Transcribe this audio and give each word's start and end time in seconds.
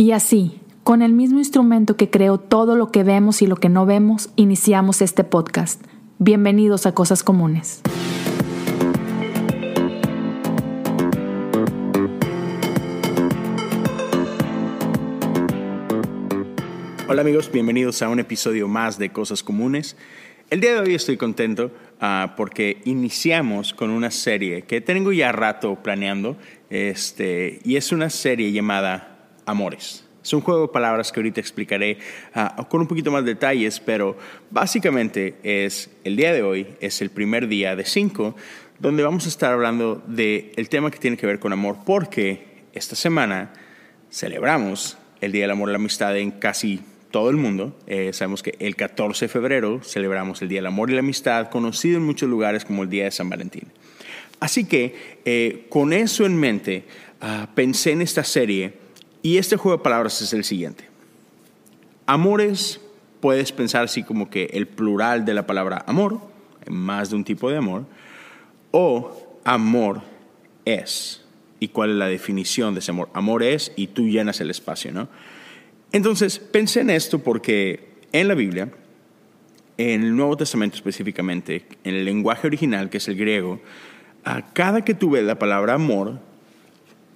Y 0.00 0.12
así, 0.12 0.58
con 0.82 1.02
el 1.02 1.12
mismo 1.12 1.40
instrumento 1.40 1.98
que 1.98 2.08
creó 2.08 2.38
todo 2.38 2.74
lo 2.74 2.90
que 2.90 3.04
vemos 3.04 3.42
y 3.42 3.46
lo 3.46 3.56
que 3.56 3.68
no 3.68 3.84
vemos, 3.84 4.30
iniciamos 4.34 5.02
este 5.02 5.24
podcast. 5.24 5.84
Bienvenidos 6.18 6.86
a 6.86 6.94
Cosas 6.94 7.22
Comunes. 7.22 7.82
Hola 17.06 17.20
amigos, 17.20 17.52
bienvenidos 17.52 18.00
a 18.00 18.08
un 18.08 18.20
episodio 18.20 18.68
más 18.68 18.98
de 18.98 19.12
Cosas 19.12 19.42
Comunes. 19.42 19.98
El 20.48 20.62
día 20.62 20.72
de 20.72 20.80
hoy 20.80 20.94
estoy 20.94 21.18
contento 21.18 21.72
uh, 22.00 22.34
porque 22.38 22.80
iniciamos 22.86 23.74
con 23.74 23.90
una 23.90 24.10
serie 24.10 24.62
que 24.62 24.80
tengo 24.80 25.12
ya 25.12 25.30
rato 25.30 25.74
planeando 25.82 26.38
este, 26.70 27.60
y 27.64 27.76
es 27.76 27.92
una 27.92 28.08
serie 28.08 28.50
llamada 28.50 29.10
amores. 29.46 30.04
Es 30.22 30.32
un 30.34 30.42
juego 30.42 30.62
de 30.62 30.68
palabras 30.68 31.10
que 31.10 31.20
ahorita 31.20 31.40
explicaré 31.40 31.98
uh, 32.34 32.64
con 32.64 32.82
un 32.82 32.86
poquito 32.86 33.10
más 33.10 33.24
de 33.24 33.34
detalles, 33.34 33.80
pero 33.80 34.16
básicamente 34.50 35.36
es 35.42 35.90
el 36.04 36.16
día 36.16 36.32
de 36.32 36.42
hoy, 36.42 36.66
es 36.80 37.00
el 37.00 37.10
primer 37.10 37.48
día 37.48 37.74
de 37.74 37.84
cinco, 37.84 38.36
donde 38.78 39.02
vamos 39.02 39.24
a 39.26 39.28
estar 39.28 39.52
hablando 39.52 40.02
del 40.06 40.52
el 40.56 40.68
tema 40.68 40.90
que 40.90 40.98
tiene 40.98 41.16
que 41.16 41.26
ver 41.26 41.38
con 41.38 41.52
amor, 41.52 41.78
porque 41.86 42.64
esta 42.72 42.96
semana 42.96 43.52
celebramos 44.10 44.98
el 45.20 45.32
Día 45.32 45.42
del 45.42 45.50
Amor 45.52 45.68
y 45.68 45.72
la 45.72 45.76
Amistad 45.76 46.16
en 46.16 46.30
casi 46.30 46.80
todo 47.10 47.30
el 47.30 47.36
mundo. 47.36 47.76
Eh, 47.86 48.12
sabemos 48.12 48.42
que 48.42 48.54
el 48.58 48.76
14 48.76 49.26
de 49.26 49.28
febrero 49.28 49.80
celebramos 49.82 50.42
el 50.42 50.48
Día 50.48 50.58
del 50.58 50.66
Amor 50.66 50.90
y 50.90 50.94
la 50.94 51.00
Amistad, 51.00 51.50
conocido 51.50 51.98
en 51.98 52.04
muchos 52.04 52.28
lugares 52.28 52.64
como 52.64 52.82
el 52.82 52.90
Día 52.90 53.04
de 53.04 53.10
San 53.10 53.28
Valentín. 53.28 53.72
Así 54.38 54.64
que 54.64 55.18
eh, 55.24 55.66
con 55.68 55.92
eso 55.92 56.24
en 56.24 56.36
mente, 56.36 56.84
uh, 57.20 57.46
pensé 57.54 57.92
en 57.92 58.00
esta 58.00 58.24
serie 58.24 58.72
y 59.22 59.38
este 59.38 59.56
juego 59.56 59.78
de 59.78 59.84
palabras 59.84 60.20
es 60.22 60.32
el 60.32 60.44
siguiente. 60.44 60.84
Amores, 62.06 62.80
puedes 63.20 63.52
pensar 63.52 63.84
así 63.84 64.02
como 64.02 64.30
que 64.30 64.50
el 64.52 64.66
plural 64.66 65.24
de 65.24 65.34
la 65.34 65.46
palabra 65.46 65.84
amor, 65.86 66.20
más 66.68 67.10
de 67.10 67.16
un 67.16 67.24
tipo 67.24 67.50
de 67.50 67.56
amor, 67.56 67.84
o 68.70 69.38
amor 69.44 70.02
es. 70.64 71.24
¿Y 71.58 71.68
cuál 71.68 71.90
es 71.90 71.96
la 71.96 72.06
definición 72.06 72.74
de 72.74 72.80
ese 72.80 72.90
amor? 72.90 73.10
Amor 73.12 73.42
es 73.42 73.72
y 73.76 73.88
tú 73.88 74.08
llenas 74.08 74.40
el 74.40 74.50
espacio, 74.50 74.92
¿no? 74.92 75.08
Entonces, 75.92 76.38
pensé 76.38 76.80
en 76.80 76.90
esto 76.90 77.18
porque 77.18 77.90
en 78.12 78.28
la 78.28 78.34
Biblia, 78.34 78.70
en 79.76 80.02
el 80.02 80.16
Nuevo 80.16 80.36
Testamento 80.36 80.76
específicamente, 80.76 81.66
en 81.84 81.94
el 81.94 82.04
lenguaje 82.04 82.46
original, 82.46 82.88
que 82.88 82.98
es 82.98 83.08
el 83.08 83.16
griego, 83.16 83.60
a 84.24 84.52
cada 84.52 84.84
que 84.84 84.94
tú 84.94 85.10
ves 85.10 85.24
la 85.24 85.38
palabra 85.38 85.74
amor, 85.74 86.20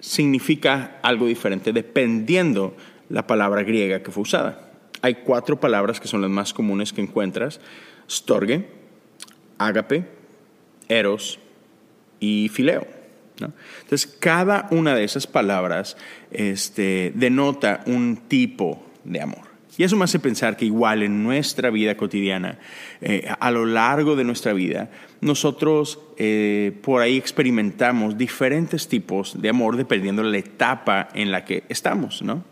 significa 0.05 0.99
algo 1.01 1.25
diferente 1.25 1.73
dependiendo 1.73 2.75
la 3.09 3.25
palabra 3.25 3.63
griega 3.63 4.03
que 4.03 4.11
fue 4.11 4.23
usada. 4.23 4.69
Hay 5.01 5.15
cuatro 5.15 5.59
palabras 5.59 5.99
que 5.99 6.07
son 6.07 6.21
las 6.21 6.29
más 6.29 6.53
comunes 6.53 6.93
que 6.93 7.01
encuentras: 7.01 7.59
storge, 8.09 8.67
ágape, 9.57 10.05
eros 10.87 11.39
y 12.19 12.49
fileo. 12.49 12.87
Entonces, 13.81 14.07
cada 14.07 14.67
una 14.71 14.95
de 14.95 15.03
esas 15.03 15.27
palabras 15.27 15.97
este, 16.31 17.11
denota 17.15 17.83
un 17.85 18.15
tipo 18.29 18.85
de 19.03 19.21
amor. 19.21 19.55
Y 19.77 19.83
eso 19.83 19.97
me 19.97 20.05
hace 20.05 20.19
pensar 20.19 20.55
que 20.55 20.65
igual 20.65 21.03
en 21.03 21.21
nuestra 21.23 21.69
vida 21.69 21.97
cotidiana, 21.97 22.59
eh, 23.01 23.27
a 23.37 23.51
lo 23.51 23.65
largo 23.65 24.15
de 24.15 24.23
nuestra 24.23 24.53
vida, 24.53 24.89
nosotros 25.25 25.99
eh, 26.17 26.71
por 26.81 27.01
ahí 27.01 27.17
experimentamos 27.17 28.17
diferentes 28.17 28.87
tipos 28.87 29.41
de 29.41 29.49
amor 29.49 29.75
dependiendo 29.75 30.23
de 30.23 30.29
la 30.29 30.37
etapa 30.37 31.09
en 31.13 31.31
la 31.31 31.43
que 31.43 31.63
estamos, 31.67 32.21
¿no? 32.21 32.43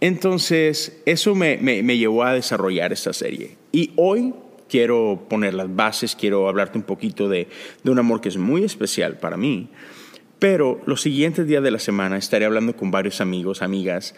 Entonces, 0.00 1.02
eso 1.04 1.34
me, 1.34 1.56
me, 1.56 1.98
llevó 1.98 2.22
a 2.22 2.34
desarrollar 2.34 2.92
esta 2.92 3.12
serie. 3.12 3.56
Y 3.72 3.92
hoy 3.96 4.34
quiero 4.68 5.26
poner 5.28 5.54
las 5.54 5.74
bases, 5.74 6.14
quiero 6.14 6.48
hablarte 6.48 6.78
un 6.78 6.84
poquito 6.84 7.28
de, 7.28 7.48
de 7.82 7.90
un 7.90 7.98
amor 7.98 8.20
que 8.20 8.28
es 8.28 8.36
muy 8.36 8.62
especial 8.62 9.16
para 9.18 9.36
mí. 9.36 9.68
Pero 10.38 10.82
los 10.84 11.00
siguientes 11.00 11.46
días 11.46 11.62
de 11.62 11.70
la 11.70 11.78
semana 11.78 12.18
estaré 12.18 12.44
hablando 12.44 12.76
con 12.76 12.90
varios 12.90 13.22
amigos, 13.22 13.62
amigas, 13.62 14.14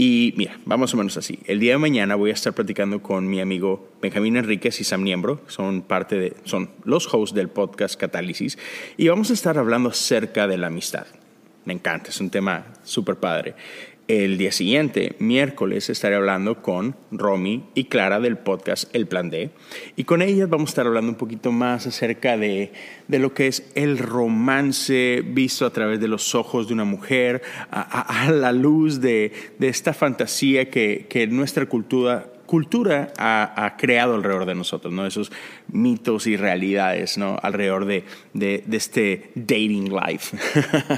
y 0.00 0.32
mira, 0.36 0.56
vamos 0.64 0.94
o 0.94 0.96
menos 0.96 1.16
así. 1.16 1.40
El 1.46 1.58
día 1.58 1.72
de 1.72 1.78
mañana 1.78 2.14
voy 2.14 2.30
a 2.30 2.34
estar 2.34 2.54
platicando 2.54 3.02
con 3.02 3.28
mi 3.28 3.40
amigo 3.40 3.90
Benjamín 4.00 4.36
Enríquez 4.36 4.80
y 4.80 4.84
Sam 4.84 5.02
Niembro, 5.02 5.40
son 5.48 5.82
parte 5.82 6.16
de, 6.16 6.36
son 6.44 6.70
los 6.84 7.12
hosts 7.12 7.34
del 7.34 7.48
podcast 7.48 7.96
Catálisis, 7.96 8.58
y 8.96 9.08
vamos 9.08 9.30
a 9.30 9.34
estar 9.34 9.58
hablando 9.58 9.88
acerca 9.88 10.46
de 10.46 10.56
la 10.56 10.68
amistad. 10.68 11.08
Me 11.64 11.72
encanta, 11.72 12.10
es 12.10 12.20
un 12.20 12.30
tema 12.30 12.66
súper 12.84 13.16
padre. 13.16 13.56
El 14.08 14.38
día 14.38 14.52
siguiente, 14.52 15.16
miércoles, 15.18 15.90
estaré 15.90 16.16
hablando 16.16 16.62
con 16.62 16.96
Romy 17.10 17.64
y 17.74 17.84
Clara 17.84 18.20
del 18.20 18.38
podcast 18.38 18.88
El 18.94 19.06
Plan 19.06 19.28
D. 19.28 19.50
Y 19.96 20.04
con 20.04 20.22
ellas 20.22 20.48
vamos 20.48 20.70
a 20.70 20.72
estar 20.72 20.86
hablando 20.86 21.10
un 21.10 21.18
poquito 21.18 21.52
más 21.52 21.86
acerca 21.86 22.38
de, 22.38 22.72
de 23.06 23.18
lo 23.18 23.34
que 23.34 23.48
es 23.48 23.70
el 23.74 23.98
romance 23.98 25.22
visto 25.26 25.66
a 25.66 25.74
través 25.74 26.00
de 26.00 26.08
los 26.08 26.34
ojos 26.34 26.68
de 26.68 26.72
una 26.72 26.84
mujer, 26.84 27.42
a, 27.70 28.24
a, 28.24 28.32
la 28.32 28.52
luz 28.52 29.02
de, 29.02 29.30
de 29.58 29.68
esta 29.68 29.92
fantasía 29.92 30.70
que, 30.70 31.04
que 31.10 31.26
nuestra 31.26 31.66
cultura 31.66 32.32
cultura 32.48 33.12
ha, 33.18 33.76
creado 33.76 34.14
alrededor 34.14 34.46
de 34.46 34.54
nosotros, 34.54 34.90
¿no? 34.90 35.06
Esos 35.06 35.30
mitos 35.70 36.26
y 36.26 36.36
realidades, 36.36 37.18
¿no? 37.18 37.38
Alrededor 37.42 37.84
de, 37.84 38.04
de, 38.32 38.64
este 38.72 39.30
dating 39.34 39.92
life. 39.92 40.34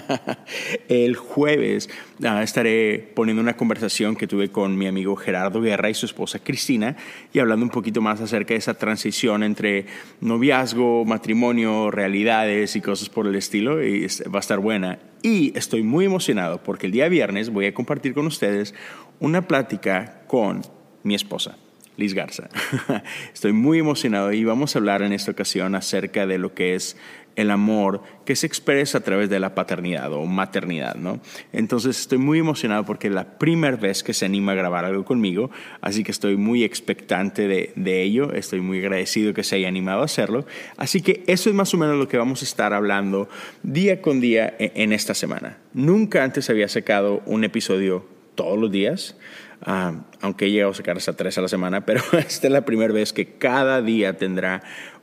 El 0.88 1.16
jueves 1.16 1.90
ah, 2.24 2.42
estaré 2.44 3.00
poniendo 3.16 3.42
una 3.42 3.56
conversación 3.56 4.14
que 4.14 4.28
tuve 4.28 4.50
con 4.50 4.78
mi 4.78 4.86
amigo 4.86 5.16
Gerardo 5.16 5.60
Guerra 5.60 5.90
y 5.90 5.94
su 5.94 6.06
esposa 6.06 6.38
Cristina 6.38 6.96
y 7.32 7.40
hablando 7.40 7.64
un 7.64 7.70
poquito 7.70 8.00
más 8.00 8.20
acerca 8.20 8.54
de 8.54 8.58
esa 8.58 8.74
transición 8.74 9.42
entre 9.42 9.86
noviazgo, 10.20 11.04
matrimonio, 11.04 11.90
realidades 11.90 12.76
y 12.76 12.80
cosas 12.80 13.08
por 13.08 13.26
el 13.26 13.34
estilo 13.34 13.82
y 13.82 14.06
va 14.32 14.38
a 14.38 14.40
estar 14.40 14.60
buena. 14.60 15.00
Y 15.22 15.56
estoy 15.58 15.82
muy 15.82 16.04
emocionado 16.04 16.62
porque 16.62 16.86
el 16.86 16.92
día 16.92 17.08
viernes 17.08 17.50
voy 17.50 17.66
a 17.66 17.74
compartir 17.74 18.14
con 18.14 18.26
ustedes 18.26 18.72
una 19.18 19.48
plática 19.48 20.22
con 20.28 20.62
mi 21.02 21.14
esposa, 21.14 21.56
Liz 21.96 22.14
Garza. 22.14 22.48
Estoy 23.34 23.52
muy 23.52 23.78
emocionado 23.78 24.32
y 24.32 24.44
vamos 24.44 24.74
a 24.74 24.78
hablar 24.78 25.02
en 25.02 25.12
esta 25.12 25.30
ocasión 25.30 25.74
acerca 25.74 26.26
de 26.26 26.38
lo 26.38 26.54
que 26.54 26.74
es 26.74 26.96
el 27.36 27.50
amor 27.50 28.02
que 28.24 28.36
se 28.36 28.46
expresa 28.46 28.98
a 28.98 29.00
través 29.02 29.30
de 29.30 29.40
la 29.40 29.54
paternidad 29.54 30.12
o 30.12 30.24
maternidad, 30.26 30.96
¿no? 30.96 31.20
Entonces 31.52 31.98
estoy 31.98 32.18
muy 32.18 32.38
emocionado 32.38 32.84
porque 32.84 33.08
es 33.08 33.14
la 33.14 33.38
primera 33.38 33.76
vez 33.76 34.02
que 34.02 34.14
se 34.14 34.26
anima 34.26 34.52
a 34.52 34.56
grabar 34.56 34.84
algo 34.84 35.04
conmigo, 35.04 35.50
así 35.80 36.04
que 36.04 36.10
estoy 36.10 36.36
muy 36.36 36.64
expectante 36.64 37.48
de, 37.48 37.72
de, 37.76 38.02
ello, 38.02 38.32
estoy 38.32 38.60
muy 38.60 38.80
agradecido 38.80 39.32
que 39.32 39.44
se 39.44 39.56
haya 39.56 39.68
animado 39.68 40.02
a 40.02 40.04
hacerlo, 40.04 40.44
así 40.76 41.02
que 41.02 41.22
eso 41.26 41.48
es 41.48 41.54
más 41.54 41.72
o 41.72 41.78
menos 41.78 41.96
lo 41.96 42.08
que 42.08 42.18
vamos 42.18 42.42
a 42.42 42.44
estar 42.44 42.72
hablando 42.72 43.28
día 43.62 44.02
con 44.02 44.20
día 44.20 44.54
en, 44.58 44.72
en 44.74 44.92
esta 44.92 45.14
semana. 45.14 45.58
Nunca 45.72 46.24
antes 46.24 46.50
había 46.50 46.68
sacado 46.68 47.22
un 47.26 47.44
episodio 47.44 48.04
todos 48.34 48.58
los 48.58 48.70
días, 48.70 49.16
Ah, 49.62 50.04
aunque 50.20 50.46
he 50.46 50.50
llegado 50.50 50.72
a 50.72 50.74
sacar 50.74 50.96
hasta 50.96 51.12
tres 51.12 51.36
a 51.38 51.42
la 51.42 51.48
semana, 51.48 51.84
pero 51.84 52.02
esta 52.12 52.46
es 52.46 52.52
la 52.52 52.64
primera 52.64 52.92
vez 52.92 53.12
que 53.12 53.26
cada 53.26 53.82
día 53.82 54.16
tendrá 54.16 54.62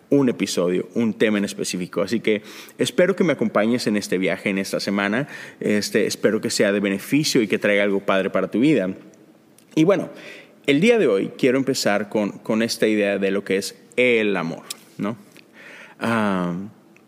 un 0.10 0.30
episodio, 0.30 0.88
un 0.94 1.14
tema 1.14 1.38
en 1.38 1.46
específico. 1.46 2.02
Así 2.02 2.20
que 2.20 2.42
espero 2.78 3.16
que 3.16 3.24
me 3.24 3.34
acompañes 3.34 3.88
en 3.88 3.98
este 3.98 4.18
viaje, 4.18 4.50
en 4.50 4.58
esta 4.58 4.80
semana. 4.80 5.28
Este, 5.60 6.08
espero 6.08 6.42
que 6.42 6.50
sea 6.50 6.72
de 6.72 6.80
beneficio 6.80 7.42
y 7.42 7.48
que 7.48 7.60
traiga 7.60 7.84
algo 7.84 8.00
padre 8.00 8.30
para 8.30 8.50
tu 8.50 8.60
vida. 8.60 8.90
Y 9.76 9.84
bueno, 9.84 10.10
el 10.66 10.80
día 10.80 10.98
de 10.98 11.08
hoy 11.08 11.32
quiero 11.38 11.58
empezar 11.58 12.10
con, 12.10 12.32
con 12.40 12.62
esta 12.62 12.88
idea 12.88 13.18
de 13.18 13.32
lo 13.32 13.44
que 13.44 13.58
es 13.58 13.78
el 13.96 14.36
amor. 14.38 14.64
¿no? 14.98 15.18
Ah, 16.00 16.56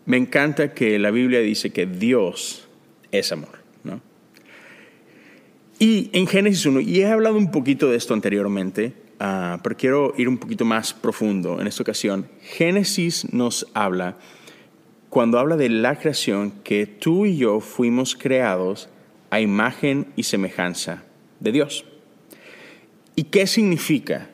me 0.06 0.16
encanta 0.16 0.74
que 0.74 0.98
la 0.98 1.10
Biblia 1.10 1.40
dice 1.40 1.70
que 1.70 1.86
Dios 1.86 2.68
es 3.12 3.32
amor. 3.32 3.59
Y 5.82 6.10
en 6.12 6.26
Génesis 6.26 6.66
1, 6.66 6.80
y 6.80 7.00
he 7.00 7.06
hablado 7.06 7.38
un 7.38 7.50
poquito 7.50 7.88
de 7.88 7.96
esto 7.96 8.12
anteriormente, 8.12 8.92
uh, 9.18 9.58
pero 9.62 9.76
quiero 9.78 10.12
ir 10.18 10.28
un 10.28 10.36
poquito 10.36 10.66
más 10.66 10.92
profundo 10.92 11.58
en 11.58 11.66
esta 11.66 11.82
ocasión. 11.82 12.28
Génesis 12.42 13.32
nos 13.32 13.66
habla, 13.72 14.18
cuando 15.08 15.38
habla 15.38 15.56
de 15.56 15.70
la 15.70 15.98
creación, 15.98 16.50
que 16.64 16.84
tú 16.84 17.24
y 17.24 17.38
yo 17.38 17.60
fuimos 17.60 18.14
creados 18.14 18.90
a 19.30 19.40
imagen 19.40 20.08
y 20.16 20.24
semejanza 20.24 21.04
de 21.40 21.50
Dios. 21.50 21.86
¿Y 23.16 23.24
qué 23.24 23.46
significa 23.46 24.28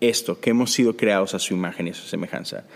esto, 0.00 0.40
que 0.40 0.50
hemos 0.50 0.70
sido 0.70 0.96
creados 0.96 1.34
a 1.34 1.40
su 1.40 1.54
imagen 1.54 1.88
y 1.88 1.90
a 1.90 1.94
su 1.94 2.06
semejanza? 2.06 2.66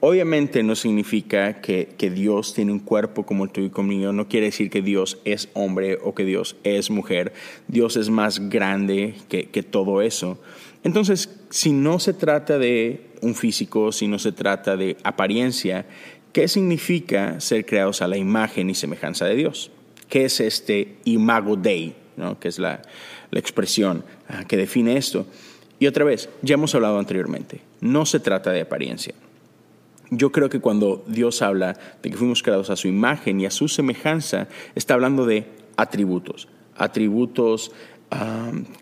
Obviamente 0.00 0.62
no 0.62 0.76
significa 0.76 1.60
que, 1.60 1.88
Dios 2.14 2.54
tiene 2.54 2.72
un 2.72 2.80
cuerpo 2.80 3.24
como 3.24 3.44
el 3.44 3.50
tuyo 3.50 3.68
y 3.68 3.70
conmigo, 3.70 4.12
no 4.12 4.28
quiere 4.28 4.46
decir 4.46 4.70
que 4.70 4.82
Dios 4.82 5.18
es 5.24 5.48
hombre 5.54 5.98
o 6.02 6.14
que 6.14 6.24
Dios 6.24 6.56
es 6.64 6.90
mujer, 6.90 7.32
Dios 7.66 7.96
es 7.96 8.10
más 8.10 8.50
grande 8.50 9.14
que, 9.28 9.46
que 9.46 9.62
todo 9.62 10.02
eso. 10.02 10.38
Entonces, 10.84 11.34
si 11.50 11.72
no 11.72 11.98
se 11.98 12.12
trata 12.12 12.58
de 12.58 13.06
un 13.22 13.34
físico, 13.34 13.90
si 13.90 14.06
no 14.06 14.18
se 14.18 14.32
trata 14.32 14.76
de 14.76 14.96
apariencia, 15.02 15.86
¿qué 16.32 16.46
significa 16.46 17.40
ser 17.40 17.64
creados 17.64 18.02
a 18.02 18.08
la 18.08 18.18
imagen 18.18 18.70
y 18.70 18.74
semejanza 18.74 19.24
de 19.24 19.34
Dios? 19.34 19.70
¿Qué 20.08 20.26
es 20.26 20.40
este 20.40 20.96
imago 21.04 21.56
Dei 21.56 21.94
que 22.40 22.48
es 22.48 22.58
la, 22.58 22.82
la 23.30 23.38
expresión 23.38 24.04
ah, 24.28 24.44
que 24.44 24.56
define 24.56 24.96
esto. 24.96 25.26
Y 25.78 25.86
otra 25.86 26.04
vez, 26.04 26.28
ya 26.42 26.54
hemos 26.54 26.74
hablado 26.74 26.98
anteriormente, 26.98 27.60
no 27.80 28.06
se 28.06 28.20
trata 28.20 28.50
de 28.52 28.62
apariencia. 28.62 29.14
Yo 30.10 30.30
creo 30.30 30.48
que 30.48 30.60
cuando 30.60 31.04
Dios 31.08 31.42
habla 31.42 31.76
de 32.02 32.10
que 32.10 32.16
fuimos 32.16 32.42
creados 32.42 32.70
a 32.70 32.76
su 32.76 32.86
imagen 32.88 33.40
y 33.40 33.46
a 33.46 33.50
su 33.50 33.68
semejanza, 33.68 34.48
está 34.74 34.94
hablando 34.94 35.26
de 35.26 35.46
atributos. 35.76 36.48
Atributos 36.76 37.72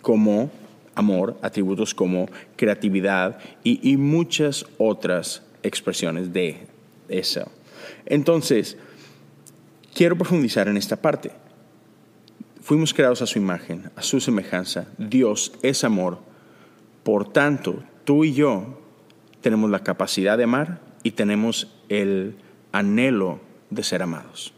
como 0.03 0.51
amor, 0.95 1.39
atributos 1.43 1.95
como 1.95 2.29
creatividad 2.57 3.39
y, 3.63 3.97
muchas 3.97 4.67
otras 4.79 5.43
expresiones 5.63 6.33
de 6.33 6.67
eso. 7.09 7.51
Entonces, 8.05 8.77
quiero 9.95 10.17
profundizar 10.17 10.69
en 10.69 10.77
esta 10.77 10.97
parte. 10.97 11.31
Fuimos 12.61 12.93
creados 12.93 13.23
a 13.23 13.27
su 13.27 13.39
imagen, 13.39 13.91
a 13.97 14.03
su 14.03 14.21
semejanza. 14.21 14.87
Dios 14.99 15.53
es 15.63 15.85
amor. 15.85 16.19
Por 17.03 17.33
tanto, 17.33 17.83
tú 18.05 18.25
y 18.25 18.35
yo 18.35 18.81
tenemos 19.41 19.71
la 19.71 19.81
capacidad 19.81 20.39
de 20.39 20.45
amar 20.45 20.81
y 21.05 21.13
tenemos 21.13 21.69
el 21.89 22.35
anhelo 22.73 23.39
de 23.71 23.85
ser 23.85 24.03
amados, 24.03 24.53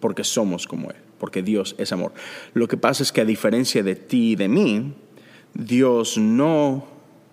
porque 0.00 0.24
somos 0.24 0.66
como 0.66 0.90
Él, 0.90 0.96
porque 1.18 1.42
Dios 1.42 1.74
es 1.78 1.92
amor. 1.92 2.12
Lo 2.52 2.68
que 2.68 2.76
pasa 2.76 3.02
es 3.02 3.12
que 3.12 3.22
a 3.22 3.24
diferencia 3.24 3.82
de 3.82 3.94
ti 3.94 4.32
y 4.32 4.36
de 4.36 4.48
mí, 4.48 4.92
Dios 5.54 6.18
no 6.18 6.86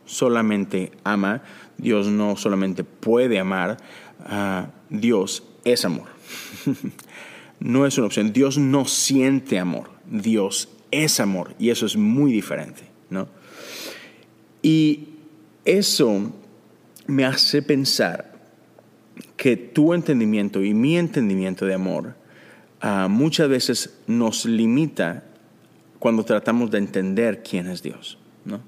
solamente 0.05 0.91
ama, 1.03 1.43
Dios 1.77 2.07
no 2.07 2.37
solamente 2.37 2.83
puede 2.83 3.39
amar, 3.39 3.77
ah, 4.25 4.67
Dios 4.89 5.43
es 5.65 5.83
amor. 5.83 6.07
no 7.59 7.85
es 7.85 7.97
una 7.97 8.07
opción, 8.07 8.31
Dios 8.31 8.57
no 8.57 8.85
siente 8.85 9.59
amor, 9.59 9.89
Dios 10.05 10.69
es 10.91 11.19
amor 11.19 11.55
y 11.57 11.69
eso 11.69 11.85
es 11.85 11.97
muy 11.97 12.31
diferente, 12.31 12.83
¿no? 13.09 13.27
Y 14.61 15.07
eso 15.65 16.31
me 17.11 17.25
hace 17.25 17.61
pensar 17.61 18.31
que 19.35 19.57
tu 19.57 19.93
entendimiento 19.93 20.63
y 20.63 20.73
mi 20.73 20.97
entendimiento 20.97 21.65
de 21.65 21.73
amor 21.73 22.15
ah, 22.79 23.07
muchas 23.09 23.49
veces 23.49 23.99
nos 24.07 24.45
limita 24.45 25.23
cuando 25.99 26.23
tratamos 26.23 26.71
de 26.71 26.77
entender 26.77 27.43
quién 27.43 27.67
es 27.67 27.83
Dios. 27.83 28.17
¿no? 28.45 28.61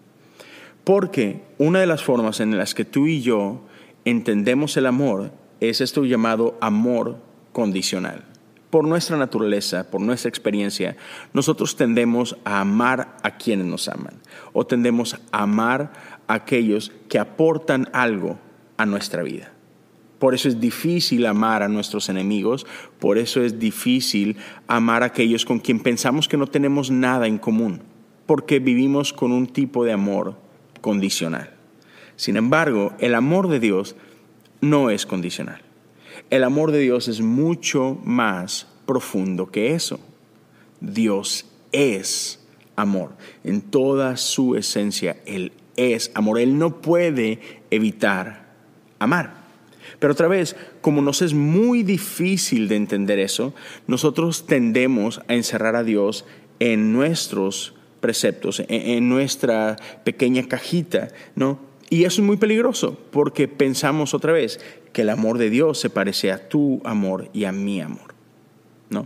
Porque 0.84 1.42
una 1.58 1.80
de 1.80 1.88
las 1.88 2.04
formas 2.04 2.42
en 2.42 2.58
las 2.58 2.74
que 2.76 2.86
tú 2.86 3.08
y 3.08 3.22
yo 3.22 3.62
entendemos 4.04 4.76
el 4.78 4.88
amor 4.88 5.32
es 5.62 5.80
esto 5.80 6.04
llamado 6.04 6.58
amor 6.60 7.18
condicional. 7.54 8.26
Por 8.74 8.88
nuestra 8.88 9.18
naturaleza, 9.18 9.92
por 9.92 10.02
nuestra 10.02 10.30
experiencia, 10.30 10.98
nosotros 11.32 11.76
tendemos 11.76 12.38
a 12.44 12.60
amar 12.60 13.18
a 13.22 13.38
quienes 13.38 13.68
nos 13.68 13.88
aman 13.88 14.16
o 14.52 14.66
tendemos 14.66 15.14
a 15.32 15.44
amar 15.44 15.94
aquellos 16.28 16.92
que 17.08 17.20
aportan 17.20 17.88
algo 17.94 18.40
a 18.78 18.88
nuestra 18.88 19.22
vida. 19.22 19.52
Por 20.18 20.34
eso 20.34 20.48
es 20.48 20.60
difícil 20.60 21.28
amar 21.28 21.62
a 21.62 21.68
nuestros 21.68 22.10
enemigos, 22.10 22.66
por 22.98 23.20
eso 23.20 23.44
es 23.44 23.60
difícil 23.60 24.38
amar 24.66 25.04
a 25.04 25.06
aquellos 25.06 25.46
con 25.46 25.60
quien 25.60 25.80
pensamos 25.80 26.28
que 26.28 26.38
no 26.38 26.48
tenemos 26.48 26.90
nada 26.90 27.28
en 27.28 27.38
común, 27.38 27.84
porque 28.26 28.58
vivimos 28.58 29.14
con 29.14 29.34
un 29.34 29.46
tipo 29.46 29.86
de 29.86 29.92
amor 29.92 30.36
condicional. 30.82 31.52
Sin 32.16 32.38
embargo, 32.38 32.94
el 32.98 33.14
amor 33.14 33.50
de 33.50 33.60
Dios 33.60 33.96
no 34.62 34.90
es 34.90 35.06
condicional. 35.06 35.62
El 36.30 36.44
amor 36.44 36.72
de 36.72 36.80
Dios 36.80 37.08
es 37.08 37.22
mucho 37.22 38.00
más 38.04 38.68
profundo 38.86 39.48
que 39.48 39.74
eso. 39.74 40.00
Dios 40.82 41.46
es 41.72 42.40
amor. 42.76 43.12
En 43.44 43.62
toda 43.62 44.18
su 44.18 44.56
esencia, 44.56 45.18
Él 45.26 45.52
es 45.76 46.12
amor. 46.14 46.40
Él 46.40 46.58
no 46.58 46.82
puede 46.82 47.40
evitar 47.72 48.54
amar. 49.00 49.44
Pero 50.00 50.14
otra 50.14 50.28
vez, 50.28 50.56
como 50.82 51.02
nos 51.02 51.22
es 51.22 51.34
muy 51.34 51.84
difícil 51.84 52.68
de 52.68 52.76
entender 52.76 53.20
eso, 53.20 53.54
nosotros 53.88 54.46
tendemos 54.46 55.22
a 55.28 55.34
encerrar 55.34 55.76
a 55.76 55.84
Dios 55.84 56.26
en 56.60 56.94
nuestros 56.94 57.74
preceptos, 58.00 58.62
en, 58.68 59.08
nuestra 59.08 59.78
pequeña 60.04 60.44
cajita, 60.48 61.10
¿no? 61.36 61.60
Y 61.94 62.06
eso 62.06 62.22
es 62.22 62.26
muy 62.26 62.38
peligroso, 62.38 62.98
porque 63.12 63.48
pensamos 63.48 64.16
otra 64.16 64.34
vez 64.34 64.60
que 64.94 65.04
el 65.04 65.12
amor 65.12 65.38
de 65.38 65.52
Dios 65.52 65.80
se 65.80 65.92
parece 65.92 66.32
a 66.32 66.50
tu 66.50 66.82
amor 66.86 67.30
y 67.34 67.44
a 67.44 67.52
mi 67.52 67.82
amor, 67.82 68.16
¿no? 68.90 69.06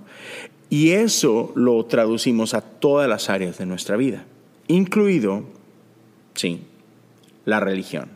Y 0.70 0.92
eso 0.92 1.52
lo 1.54 1.84
traducimos 1.86 2.54
a 2.54 2.62
todas 2.62 3.10
las 3.10 3.30
áreas 3.30 3.58
de 3.58 3.66
nuestra 3.66 3.98
vida, 3.98 4.24
incluido 4.70 5.44
Sí, 6.34 6.62
la 7.44 7.60
religión. 7.60 8.08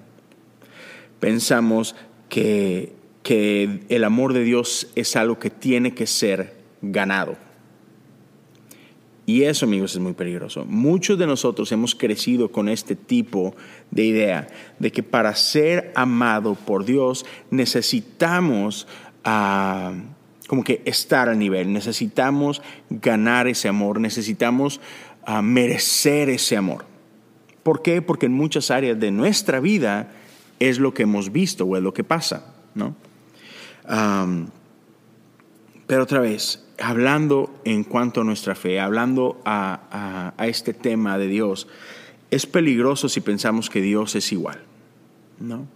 Pensamos 1.19 1.93
que, 2.29 2.93
que 3.23 3.81
el 3.89 4.05
amor 4.05 4.31
de 4.31 4.45
Dios 4.45 4.87
es 4.95 5.17
algo 5.17 5.37
que 5.37 5.49
tiene 5.49 5.93
que 5.93 6.07
ser 6.07 6.53
ganado. 6.81 7.35
Y 9.25 9.43
eso, 9.43 9.65
amigos, 9.65 9.93
es 9.93 9.99
muy 9.99 10.13
peligroso. 10.13 10.65
Muchos 10.65 11.17
de 11.17 11.27
nosotros 11.27 11.71
hemos 11.71 11.93
crecido 11.95 12.51
con 12.51 12.67
este 12.67 12.95
tipo 12.95 13.55
de 13.91 14.05
idea 14.05 14.47
de 14.79 14.91
que 14.91 15.03
para 15.03 15.35
ser 15.35 15.91
amado 15.95 16.55
por 16.55 16.85
Dios 16.85 17.25
necesitamos 17.51 18.87
ah, 19.23 19.93
como 20.47 20.63
que 20.63 20.81
estar 20.85 21.29
a 21.29 21.35
nivel, 21.35 21.71
necesitamos 21.71 22.61
ganar 22.89 23.47
ese 23.47 23.69
amor, 23.69 23.99
necesitamos 23.99 24.81
ah, 25.25 25.41
merecer 25.41 26.29
ese 26.29 26.57
amor. 26.57 26.85
¿Por 27.63 27.83
qué? 27.83 28.01
Porque 28.01 28.25
en 28.25 28.33
muchas 28.33 28.71
áreas 28.71 28.99
de 28.99 29.11
nuestra 29.11 29.59
vida 29.59 30.11
es 30.59 30.79
lo 30.79 30.93
que 30.93 31.03
hemos 31.03 31.31
visto 31.31 31.65
o 31.65 31.77
es 31.77 31.83
lo 31.83 31.93
que 31.93 32.03
pasa, 32.03 32.53
¿no? 32.75 32.95
pero 35.87 36.03
otra 36.03 36.21
vez, 36.21 36.63
hablando 36.81 37.53
en 37.63 37.83
cuanto 37.83 38.21
a 38.21 38.23
nuestra 38.23 38.55
fe, 38.55 38.79
hablando 38.79 39.39
a, 39.45 40.33
este 40.39 40.73
tema 40.73 41.17
de 41.17 41.27
Dios, 41.27 41.67
es 42.29 42.45
peligroso 42.45 43.09
si 43.09 43.21
pensamos 43.21 43.69
que 43.69 43.81
Dios 43.81 44.15
es 44.15 44.31
igual, 44.31 44.59
¿no? 45.39 45.67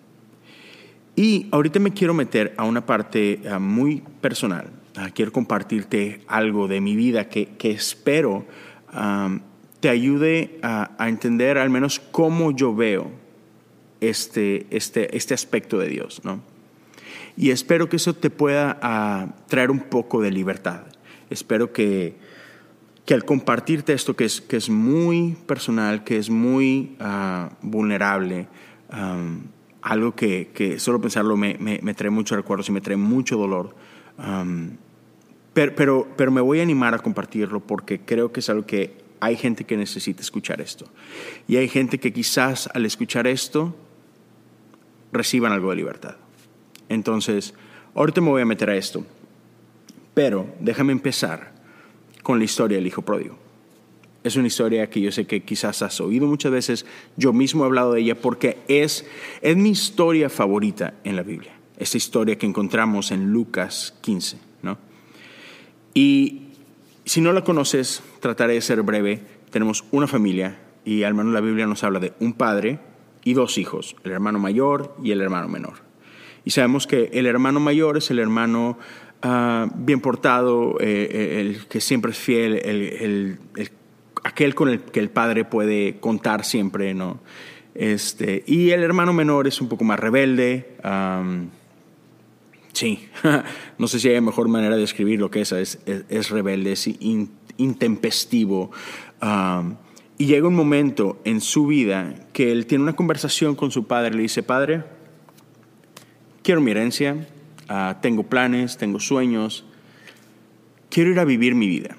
Y 1.15 1.47
ahorita 1.51 1.79
me 1.79 1.93
quiero 1.93 2.13
meter 2.13 2.53
a 2.57 2.65
una 2.65 2.85
parte 2.85 3.41
ah, 3.49 3.59
muy 3.59 4.03
personal. 4.19 4.69
Ah, 4.95 5.09
quiero 5.13 5.31
compartirte 5.31 6.21
algo 6.27 6.67
de 6.67 6.81
mi 6.81 6.95
vida 6.95 7.29
que, 7.29 7.55
espero 7.61 8.45
te 9.79 9.89
ayude 9.89 10.59
a, 10.61 11.07
entender 11.07 11.57
al 11.57 11.69
menos 11.69 12.00
cómo 12.00 12.51
yo 12.51 12.74
veo 12.74 13.12
este, 14.01 14.67
este, 14.69 15.15
este 15.15 15.33
aspecto 15.33 15.77
de 15.77 15.89
Dios, 15.89 16.21
¿no? 16.24 16.41
Y 17.38 17.51
espero 17.51 17.89
que 17.89 17.97
eso 17.97 18.13
te 18.13 18.29
pueda 18.29 18.77
ah, 18.81 19.27
traer 19.47 19.71
un 19.71 19.81
poco 19.81 20.21
de 20.21 20.31
libertad. 20.31 20.83
Espero 21.29 21.74
que, 21.74 22.15
que 23.05 23.13
al 23.13 23.25
compartirte 23.25 23.94
esto 23.94 24.15
que 24.15 24.25
es, 24.25 24.41
que 24.41 24.58
es 24.58 24.70
muy 24.70 25.38
personal, 25.46 26.03
que 26.03 26.17
es 26.17 26.29
muy 26.29 26.96
ah, 27.00 27.51
vulnerable, 27.62 28.48
algo 29.82 30.15
que, 30.15 30.50
que, 30.53 30.79
solo 30.79 31.01
pensarlo 31.01 31.36
me, 31.38 31.58
me, 31.60 31.94
trae 31.94 32.10
muchos 32.10 32.38
recuerdos 32.38 32.70
y 32.70 32.72
me 32.72 32.82
trae 32.82 32.98
mucho 32.98 33.38
dolor. 33.38 33.75
pero, 35.53 35.75
pero, 35.75 36.08
pero 36.15 36.32
me 36.32 36.41
voy 36.41 36.60
a 36.60 36.63
animar 36.63 36.94
a 36.94 37.00
compartirlo 37.00 37.60
porque 37.60 38.00
creo 38.00 38.32
que 38.32 38.39
es 38.39 38.50
algo 38.50 38.65
que 38.65 39.05
hay 39.20 39.36
gente 39.36 39.63
que 39.63 39.77
necesita 39.77 40.22
escuchar 40.22 40.62
esto. 40.62 40.86
Y 41.48 41.58
hay 41.58 41.67
gente 41.67 42.00
que 42.00 42.13
quizás 42.13 42.70
al 42.74 42.86
escuchar 42.86 43.27
esto 43.27 43.75
reciban 45.12 45.51
algo 45.51 45.70
de 45.70 45.77
libertad. 45.77 46.15
Entonces, 46.89 47.53
ahorita 47.96 48.22
me 48.22 48.29
voy 48.29 48.41
a 48.41 48.46
meter 48.46 48.70
a 48.70 48.75
esto. 48.75 49.05
Pero 50.15 50.48
déjame 50.60 50.93
empezar 50.93 51.53
con 52.24 52.39
la 52.39 52.45
historia 52.45 52.77
del 52.77 52.88
Hijo 52.88 53.03
Pródigo. 53.03 53.38
Es 54.24 54.36
una 54.38 54.48
historia 54.48 54.89
que 54.89 55.01
yo 55.01 55.12
sé 55.12 55.27
que 55.27 55.43
quizás 55.43 55.84
has 55.84 56.01
oído 56.01 56.25
muchas 56.25 56.51
veces, 56.51 56.88
yo 57.15 57.31
mismo 57.31 57.63
he 57.63 57.67
hablado 57.67 57.93
de 57.93 58.01
ella 58.01 58.19
porque 58.19 58.57
es, 58.67 59.05
es 59.43 59.55
mi 59.55 59.69
historia 59.69 60.31
favorita 60.31 60.95
en 61.03 61.15
la 61.15 61.22
Biblia. 61.22 61.51
Esta 61.77 61.98
historia 61.98 62.36
que 62.36 62.48
encontramos 62.48 63.12
en 63.12 63.31
Lucas 63.31 63.93
15. 64.01 64.39
¿no? 64.63 64.79
Y 65.93 66.48
si 67.03 67.22
no 67.22 67.34
la 67.34 67.43
conoces, 67.43 68.01
trataré 68.19 68.53
de 68.53 68.62
ser 68.62 68.81
breve. 68.81 69.22
Tenemos 69.51 69.84
una 69.91 70.07
familia 70.07 70.57
y 70.84 71.03
al 71.03 71.13
menos 71.13 71.34
la 71.34 71.41
Biblia 71.41 71.67
nos 71.67 71.84
habla 71.84 72.00
de 72.00 72.13
un 72.19 72.34
padre 72.34 72.79
y 73.24 73.34
dos 73.34 73.60
hijos, 73.60 73.95
el 74.03 74.12
hermano 74.12 74.39
mayor 74.39 74.95
y 75.03 75.12
el 75.12 75.22
hermano 75.22 75.50
menor. 75.50 75.86
Y 76.45 76.51
sabemos 76.51 76.88
que 76.88 77.10
el 77.13 77.25
hermano 77.25 77.60
mayor 77.60 77.98
es 77.98 78.10
el 78.12 78.19
hermano 78.19 78.77
ah, 79.25 79.67
bien 79.75 80.00
portado, 80.00 80.79
eh, 80.79 81.10
eh, 81.12 81.41
el 81.41 81.65
que 81.67 81.82
siempre 81.82 82.12
es 82.12 82.17
fiel, 82.17 82.55
el, 82.63 83.39
aquel 84.24 84.55
con 84.55 84.70
el 84.70 84.82
que 84.82 85.00
el 85.00 85.10
padre 85.10 85.46
puede 85.46 86.00
contar 86.00 86.46
siempre, 86.46 86.94
¿no? 86.94 87.20
Este, 87.74 88.44
y 88.48 88.70
el 88.70 88.84
hermano 88.84 89.13
menor 89.13 89.48
es 89.48 89.60
un 89.60 89.67
poco 89.67 89.84
más 89.84 90.00
rebelde. 90.00 90.75
Sí, 92.72 93.08
no 93.77 93.88
sé 93.88 94.00
si 94.00 94.10
hay 94.10 94.22
mejor 94.22 94.48
manera 94.48 94.75
de 94.75 94.82
describir 94.82 95.20
lo 95.20 95.32
que 95.32 95.41
es, 95.41 95.51
es, 95.51 96.29
rebelde, 96.29 96.74
es 96.74 96.89
intempestivo. 97.58 98.72
y 100.17 100.25
llega 100.25 100.48
un 100.48 100.55
momento 100.55 101.20
en 101.25 101.41
su 101.41 101.67
vida 101.67 102.15
que 102.34 102.51
él 102.51 102.65
tiene 102.65 102.84
una 102.84 102.96
conversación 102.96 103.55
con 103.55 103.72
su 103.72 103.88
padre. 103.88 104.15
Le 104.15 104.24
dice, 104.24 104.44
padre, 104.44 104.84
quiero 106.46 106.62
mi 106.62 106.72
herencia, 106.72 107.27
ah, 107.69 108.00
tengo 108.01 108.24
planes, 108.24 108.77
tengo 108.77 109.00
sueños, 109.00 109.65
quiero 110.89 111.12
ir 111.12 111.19
a 111.19 111.25
vivir 111.25 111.55
mi 111.55 111.67
vida. 111.67 111.98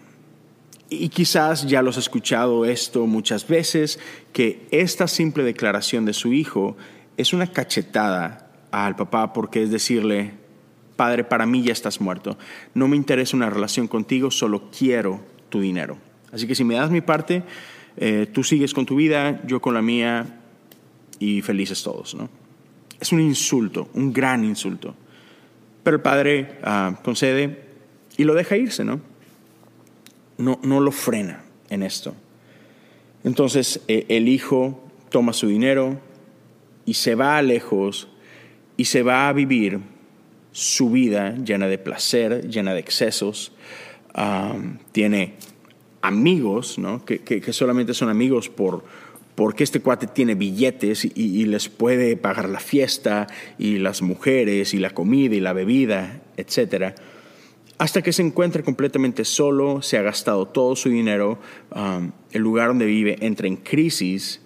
Y 0.88 1.08
quizás 1.08 1.66
ya 1.66 1.82
los 1.82 1.99
has 1.99 2.04
escuchado 2.04 2.64
esto 2.64 3.06
muchas 3.06 3.49
veces, 3.49 3.99
que 4.32 4.66
esta 4.70 5.08
simple 5.08 5.42
declaración 5.42 6.04
de 6.04 6.12
su 6.12 6.32
hijo 6.32 6.76
es 7.16 7.32
una 7.32 7.49
cachetada 7.49 8.50
al 8.70 8.94
papá 8.94 9.32
porque 9.32 9.62
es 9.62 9.70
decirle, 9.70 10.32
Padre, 10.96 11.25
para 11.25 11.44
mí 11.44 11.62
ya 11.62 11.73
estás 11.73 12.00
muerto, 12.00 12.38
no 12.75 12.88
me 12.88 12.96
interesa 12.96 13.37
una 13.37 13.50
relación 13.50 13.88
contigo, 13.88 14.30
solo 14.30 14.70
quiero 14.70 15.20
tu 15.49 15.61
dinero. 15.61 15.99
Así 16.32 16.46
que 16.46 16.54
si 16.54 16.64
me 16.64 16.75
das 16.75 16.90
mi 16.90 17.00
parte, 17.00 17.42
eh, 17.96 18.26
tú 18.32 18.44
sigues 18.44 18.73
con 18.73 18.87
tu 18.87 18.96
vida, 18.96 19.42
yo 19.46 19.61
con 19.61 19.75
la 19.75 19.82
mía 19.82 20.40
y 21.18 21.42
felices 21.42 21.82
todos. 21.82 22.14
¿no? 22.14 22.28
Es 23.00 23.12
un 23.12 23.20
insulto, 23.20 23.88
un 23.94 24.12
gran 24.12 24.44
insulto. 24.44 24.94
Pero 25.87 25.99
el 25.99 26.02
padre 26.02 26.49
ah, 26.64 26.99
concede 27.05 27.61
y 28.16 28.25
lo 28.25 28.35
deja 28.35 28.57
irse, 28.57 28.83
¿no? 28.83 29.00
no, 30.37 30.59
no 30.64 30.81
lo 30.81 30.90
frena 30.90 31.45
en 31.71 31.85
esto. 31.85 32.12
Entonces 33.23 33.81
eh, 33.87 34.05
el 34.09 34.26
hijo 34.26 34.83
toma 35.11 35.33
su 35.33 35.47
dinero 35.47 36.00
y 36.87 36.95
se 36.95 37.14
va 37.14 37.40
lejos 37.40 38.09
y 38.76 38.87
se 38.87 39.05
va 39.05 39.28
a 39.28 39.33
vivir 39.33 39.78
su 40.50 40.90
vida 40.90 41.37
llena 41.37 41.69
de 41.69 41.78
placer, 41.78 42.49
llena 42.49 42.75
de 42.75 42.81
excesos. 42.81 43.52
tiene 44.90 45.35
amigos, 46.02 46.81
¿no? 46.81 47.05
que, 47.05 47.21
que, 47.21 47.52
solamente 47.52 47.95
son 47.95 48.09
amigos 48.09 48.49
por, 48.49 48.83
porque 49.37 49.62
este 49.62 49.81
cuate 49.81 50.09
tiene 50.09 50.35
billetes 50.35 51.05
y, 51.05 51.45
les 51.45 51.69
puede 51.69 52.16
pagar 52.16 52.49
la 52.49 52.59
fiesta 52.59 53.28
y 53.59 53.78
las 53.78 54.02
mujeres 54.02 54.75
y 54.75 54.78
la 54.78 54.90
comida 54.90 55.37
y 55.37 55.40
la 55.40 55.52
bebida, 55.52 56.23
etcétera 56.37 56.97
hasta 57.78 58.02
que 58.02 58.12
se 58.12 58.23
encuentra 58.23 58.62
completamente 58.62 59.25
solo, 59.25 59.83
se 59.83 59.99
ha 59.99 60.02
gastado 60.02 60.47
todo 60.47 60.76
su 60.76 60.88
dinero, 60.88 61.38
um, 61.75 62.11
el 62.33 62.43
lugar 62.43 62.69
donde 62.69 62.87
vive 62.87 63.19
entra 63.21 63.47
en 63.47 63.57
crisis 63.57 64.40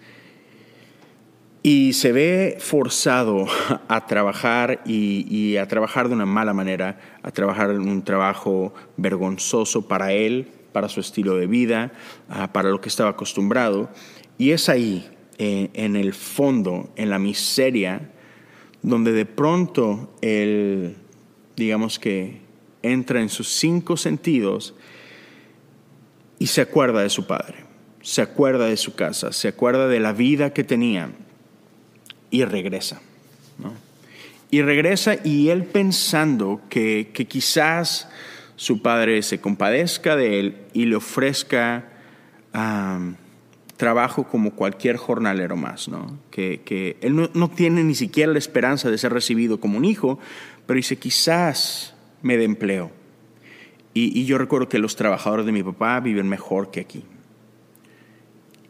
y 1.63 1.93
se 1.93 2.13
ve 2.13 2.57
forzado 2.59 3.47
a 3.89 4.07
trabajar 4.07 4.81
y, 4.85 5.57
a 5.59 5.69
trabajar 5.69 6.09
de 6.09 6.15
una 6.15 6.27
mala 6.27 6.55
manera, 6.55 6.99
a 7.23 7.31
trabajar 7.31 7.71
en 7.71 7.89
un 7.89 8.03
trabajo 8.03 8.75
vergonzoso 8.97 9.87
para 9.87 10.13
él, 10.13 10.49
para 10.73 10.89
su 10.89 11.01
estilo 11.01 11.37
de 11.37 11.47
vida, 11.47 11.93
uh, 12.31 12.49
para 12.49 12.71
lo 12.71 12.81
que 12.81 12.89
estaba 12.89 13.11
acostumbrado. 13.11 13.91
Y 14.41 14.53
es 14.53 14.71
ahí, 14.71 15.07
en 15.37 15.97
el 15.97 16.15
fondo, 16.15 16.91
en 16.97 17.11
la 17.11 17.19
miseria, 17.19 18.11
donde 18.81 19.13
de 19.13 19.27
pronto 19.27 20.17
él, 20.23 20.97
digamos 21.57 21.99
que 21.99 22.41
entra 22.83 23.21
en 23.21 23.29
sus 23.29 23.49
cinco 23.49 23.99
sentidos 23.99 24.75
y 26.39 26.47
se 26.47 26.63
acuerda 26.63 27.03
de 27.03 27.11
su 27.11 27.27
padre, 27.27 27.67
se 28.01 28.23
acuerda 28.23 28.65
de 28.65 28.79
su 28.79 28.95
casa, 28.95 29.31
se 29.35 29.47
acuerda 29.47 29.89
de 29.89 30.01
la 30.01 30.15
vida 30.15 30.55
que 30.55 30.65
tenía 30.65 31.11
y 32.31 32.43
regresa. 32.47 33.03
Y 34.51 34.63
regresa 34.63 35.17
y 35.23 35.51
él 35.51 35.65
pensando 35.65 36.63
que, 36.71 37.13
quizás 37.29 38.09
su 38.57 38.81
padre 38.81 39.21
se 39.21 39.39
compadezca 39.39 40.17
de 40.17 40.41
él 40.41 40.57
y 40.73 40.87
le 40.87 40.97
ofrezca 40.97 41.91
trabajo 43.81 44.25
como 44.25 44.51
cualquier 44.51 44.99
jornalero 44.99 45.57
más, 45.57 45.89
¿no? 45.89 46.19
que, 46.31 46.99
él 47.01 47.17
no, 47.17 47.31
no, 47.33 47.49
tiene 47.49 47.83
ni 47.83 47.95
siquiera 47.95 48.31
la 48.31 48.39
esperanza 48.39 48.91
de 48.91 48.99
ser 48.99 49.11
recibido 49.11 49.59
como 49.59 49.79
un 49.79 49.87
hijo, 49.87 50.19
pero 50.67 50.77
dice, 50.77 50.99
quizás 50.99 51.95
me 52.21 52.37
de 52.37 52.45
empleo. 52.45 52.91
Y, 53.95 54.27
yo 54.27 54.37
recuerdo 54.37 54.69
que 54.69 54.79
los 54.79 54.97
trabajadores 54.97 55.47
de 55.47 55.53
mi 55.53 55.63
papá 55.63 55.99
viven 56.01 56.29
mejor 56.29 56.71
que 56.71 56.81
aquí. 56.81 57.05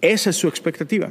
Esa 0.00 0.30
es 0.30 0.36
su 0.36 0.46
expectativa. 0.46 1.10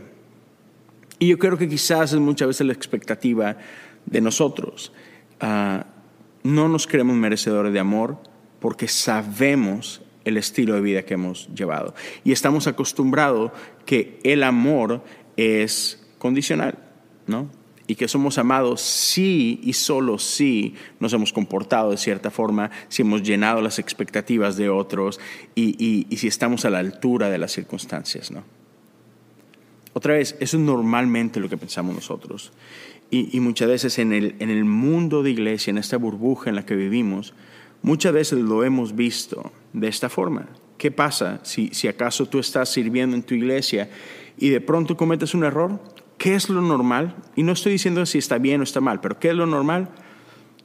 Y 1.20 1.28
yo 1.28 1.38
creo 1.38 1.58
que 1.58 1.68
quizás 1.68 2.14
es 2.14 2.20
muchas 2.20 2.48
veces 2.48 2.66
la 2.66 2.74
expectativa 2.74 3.58
de 4.06 4.22
nosotros. 4.22 4.94
Ah, 5.42 5.88
no 6.42 6.70
nos 6.70 6.88
creemos 6.88 7.18
merecedores 7.18 7.74
de 7.74 7.80
amor 7.80 8.18
porque 8.62 8.88
sabemos 8.88 10.02
el 10.30 10.38
estilo 10.38 10.76
de 10.76 10.82
vida 10.82 11.04
que 11.04 11.16
hemos 11.16 11.50
llevado. 11.54 11.94
Y 12.24 12.32
estamos 12.32 12.68
acostumbrados 12.68 13.52
que 13.86 14.20
el 14.24 14.44
amor 14.44 15.04
es 15.36 16.08
condicional, 16.18 16.78
¿no? 17.28 17.50
y 17.90 17.96
que 17.96 18.08
somos 18.08 18.38
amados 18.38 18.82
si 18.82 19.60
y 19.64 19.74
solo 19.74 20.20
si 20.20 20.76
nos 21.00 21.12
hemos 21.14 21.34
comportado 21.34 21.90
de 21.90 21.98
cierta 21.98 22.30
forma, 22.30 22.70
si 22.88 23.02
hemos 23.02 23.24
llenado 23.24 23.62
las 23.62 23.80
expectativas 23.80 24.58
de 24.58 24.70
otros 24.70 25.20
y, 25.56 26.06
si 26.16 26.28
estamos 26.28 26.66
a 26.66 26.70
la 26.70 26.78
altura 26.78 27.32
de 27.32 27.40
las 27.40 27.52
circunstancias. 27.52 28.30
¿no? 28.30 28.44
Otra 29.94 30.14
vez, 30.14 30.38
eso 30.40 30.58
es 30.58 30.64
normalmente 30.64 31.40
lo 31.40 31.50
que 31.50 31.58
pensamos 31.58 31.96
nosotros. 31.96 32.52
Y, 33.10 33.40
muchas 33.40 33.68
veces 33.68 33.98
en 33.98 34.14
el, 34.14 34.36
en 34.38 34.52
el 34.52 34.66
mundo 34.66 35.24
de 35.24 35.32
iglesia, 35.32 35.72
en 35.72 35.80
esta 35.80 35.98
burbuja 35.98 36.52
en 36.52 36.58
la 36.58 36.68
que 36.68 36.76
vivimos, 36.76 37.34
muchas 37.82 38.14
veces 38.14 38.38
lo 38.38 38.64
hemos 38.64 38.96
visto 38.96 39.52
de 39.74 39.88
esta 39.88 40.10
forma. 40.10 40.48
¿Qué 40.78 40.92
pasa 40.92 41.40
si, 41.44 41.70
si 41.74 41.88
acaso 41.88 42.26
tú 42.26 42.40
estás 42.40 42.70
sirviendo 42.70 43.16
en 43.16 43.24
tu 43.24 43.36
iglesia 43.36 43.90
y 44.38 44.50
de 44.50 44.62
pronto 44.62 44.96
cometes 44.96 45.34
un 45.34 45.44
error? 45.44 45.80
¿Qué 46.20 46.36
es 46.36 46.50
lo 46.50 46.62
normal? 46.62 47.16
Y 47.38 47.44
no 47.44 47.54
estoy 47.54 47.72
diciendo 47.72 48.06
si 48.06 48.18
está 48.18 48.38
bien 48.38 48.60
o 48.60 48.64
está 48.64 48.82
mal, 48.82 49.00
pero 49.00 49.18
¿qué 49.20 49.30
es 49.30 49.36
lo 49.36 49.46
normal? 49.46 49.88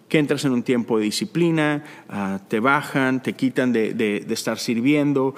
Que 0.08 0.18
entras 0.18 0.44
en 0.44 0.52
un 0.52 0.64
tiempo 0.64 0.98
de 0.98 1.04
disciplina, 1.04 1.84
ah, 2.08 2.40
te 2.48 2.58
bajan, 2.58 3.22
te 3.22 3.34
quitan 3.34 3.72
de, 3.72 4.26
estar 4.28 4.58
sirviendo 4.58 5.36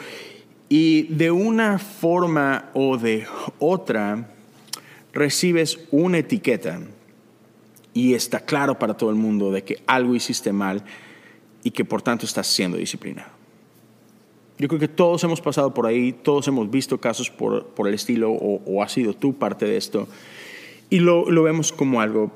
y 0.71 1.03
de 1.15 1.31
una 1.31 1.79
forma 1.79 2.71
o 2.73 2.97
de 2.97 3.27
otra 3.59 4.31
recibes 5.13 5.81
una 5.91 6.19
etiqueta 6.19 6.81
y 7.93 8.15
está 8.15 8.41
claro 8.41 8.79
para 8.79 8.95
todo 8.95 9.11
el 9.11 9.17
mundo 9.17 9.53
de 9.53 9.65
que 9.65 9.83
algo 9.87 10.15
hiciste 10.15 10.51
mal 10.51 10.83
y 11.63 11.73
que 11.73 11.85
por 11.85 12.01
tanto 12.01 12.25
estás 12.25 12.47
siendo 12.47 12.79
disciplinado. 12.79 13.36
Yo 14.59 14.69
creo 14.69 14.81
que 14.81 14.89
todos 14.89 15.23
hemos 15.25 15.41
pasado 15.41 15.75
por 15.75 15.87
ahí, 15.87 16.13
todos 16.13 16.49
hemos 16.49 16.71
visto 16.71 16.99
casos 16.99 17.31
por, 17.31 17.73
el 17.79 17.95
estilo 17.95 18.33
o, 18.33 18.63
o 18.65 18.83
has 18.83 18.93
sido 18.93 19.13
tú 19.13 19.35
parte 19.35 19.67
de 19.67 19.77
esto 19.77 20.09
y 20.91 21.01
lo, 21.01 21.31
lo 21.31 21.43
vemos 21.43 21.73
como 21.73 22.01
algo 22.01 22.31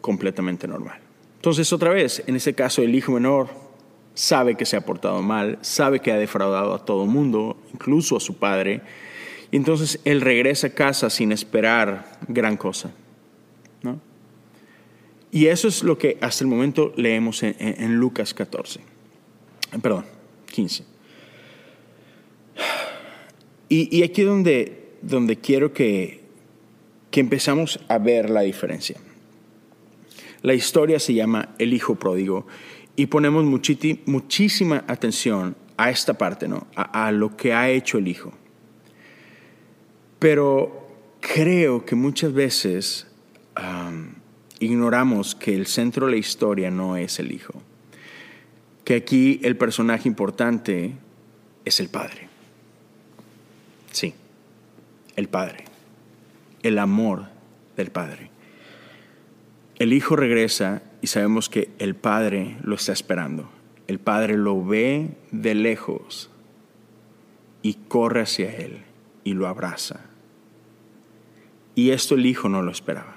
completamente 0.00 0.68
normal. 0.68 1.00
Entonces, 1.36 1.72
otra 1.72 1.90
vez, 1.90 2.22
en 2.26 2.36
ese 2.36 2.54
caso, 2.54 2.82
el 2.82 2.94
hijo 2.94 3.12
menor 3.12 3.48
sabe 4.14 4.54
que 4.54 4.64
se 4.64 4.76
ha 4.76 4.80
portado 4.80 5.20
mal, 5.22 5.58
sabe 5.60 6.00
que 6.00 6.12
ha 6.12 6.16
defraudado 6.16 6.74
a 6.74 6.84
todo 6.84 7.06
mundo, 7.06 7.56
incluso 7.72 8.16
a 8.16 8.20
su 8.20 8.36
padre, 8.36 8.80
y 9.50 9.56
entonces 9.56 10.00
él 10.04 10.20
regresa 10.20 10.68
a 10.68 10.70
casa 10.70 11.10
sin 11.10 11.32
esperar 11.32 12.18
gran 12.28 12.56
cosa. 12.56 12.92
¿no? 13.82 14.00
Y 15.30 15.46
eso 15.46 15.68
es 15.68 15.82
lo 15.82 15.98
que 15.98 16.18
hasta 16.20 16.44
el 16.44 16.48
momento 16.48 16.92
leemos 16.96 17.42
en, 17.42 17.54
en 17.58 17.96
Lucas 17.96 18.32
14, 18.32 18.80
perdón, 19.82 20.06
15. 20.50 20.95
Y, 23.68 24.02
aquí 24.02 24.22
es 24.22 24.26
donde, 24.28 24.92
donde 25.02 25.36
quiero 25.36 25.72
que, 25.72 26.20
que 27.10 27.20
empezamos 27.20 27.80
a 27.88 27.98
ver 27.98 28.30
la 28.30 28.42
diferencia. 28.42 28.96
La 30.42 30.54
historia 30.54 31.00
se 31.00 31.14
llama 31.14 31.54
El 31.58 31.74
Hijo 31.74 31.96
Pródigo 31.96 32.46
y 32.94 33.06
ponemos 33.06 33.44
muchísima 33.44 34.84
atención 34.86 35.56
a 35.76 35.90
esta 35.90 36.14
parte, 36.14 36.48
¿no? 36.48 36.66
A, 36.74 37.10
lo 37.12 37.36
que 37.36 37.52
ha 37.52 37.68
hecho 37.68 37.98
el 37.98 38.08
Hijo. 38.08 38.32
Pero 40.18 40.88
creo 41.20 41.84
que 41.84 41.94
muchas 41.94 42.32
veces 42.32 43.06
ignoramos 44.58 45.34
que 45.34 45.54
el 45.54 45.66
centro 45.66 46.06
de 46.06 46.12
la 46.12 46.18
historia 46.18 46.70
no 46.70 46.96
es 46.96 47.18
el 47.18 47.32
Hijo. 47.32 47.62
Que 48.84 48.94
aquí 48.94 49.40
el 49.42 49.56
personaje 49.56 50.08
importante 50.08 50.92
es 51.64 51.80
el 51.80 51.88
Padre. 51.88 52.25
Sí, 53.96 54.12
el 55.16 55.26
Padre, 55.26 55.64
el 56.62 56.78
amor 56.78 57.28
del 57.78 57.90
Padre. 57.90 58.30
El 59.78 59.94
Hijo 59.94 60.16
regresa 60.16 60.82
y 61.00 61.06
sabemos 61.06 61.48
que 61.48 61.70
el 61.78 61.94
Padre 61.94 62.58
lo 62.62 62.74
está 62.74 62.92
esperando. 62.92 63.48
El 63.86 63.98
Padre 63.98 64.36
lo 64.36 64.62
ve 64.62 65.16
de 65.30 65.54
lejos 65.54 66.28
y 67.62 67.78
corre 67.88 68.20
hacia 68.20 68.54
Él 68.54 68.82
y 69.24 69.32
lo 69.32 69.48
abraza. 69.48 70.00
Y 71.74 71.92
esto 71.92 72.16
el 72.16 72.26
Hijo 72.26 72.50
no 72.50 72.60
lo 72.60 72.72
esperaba. 72.72 73.16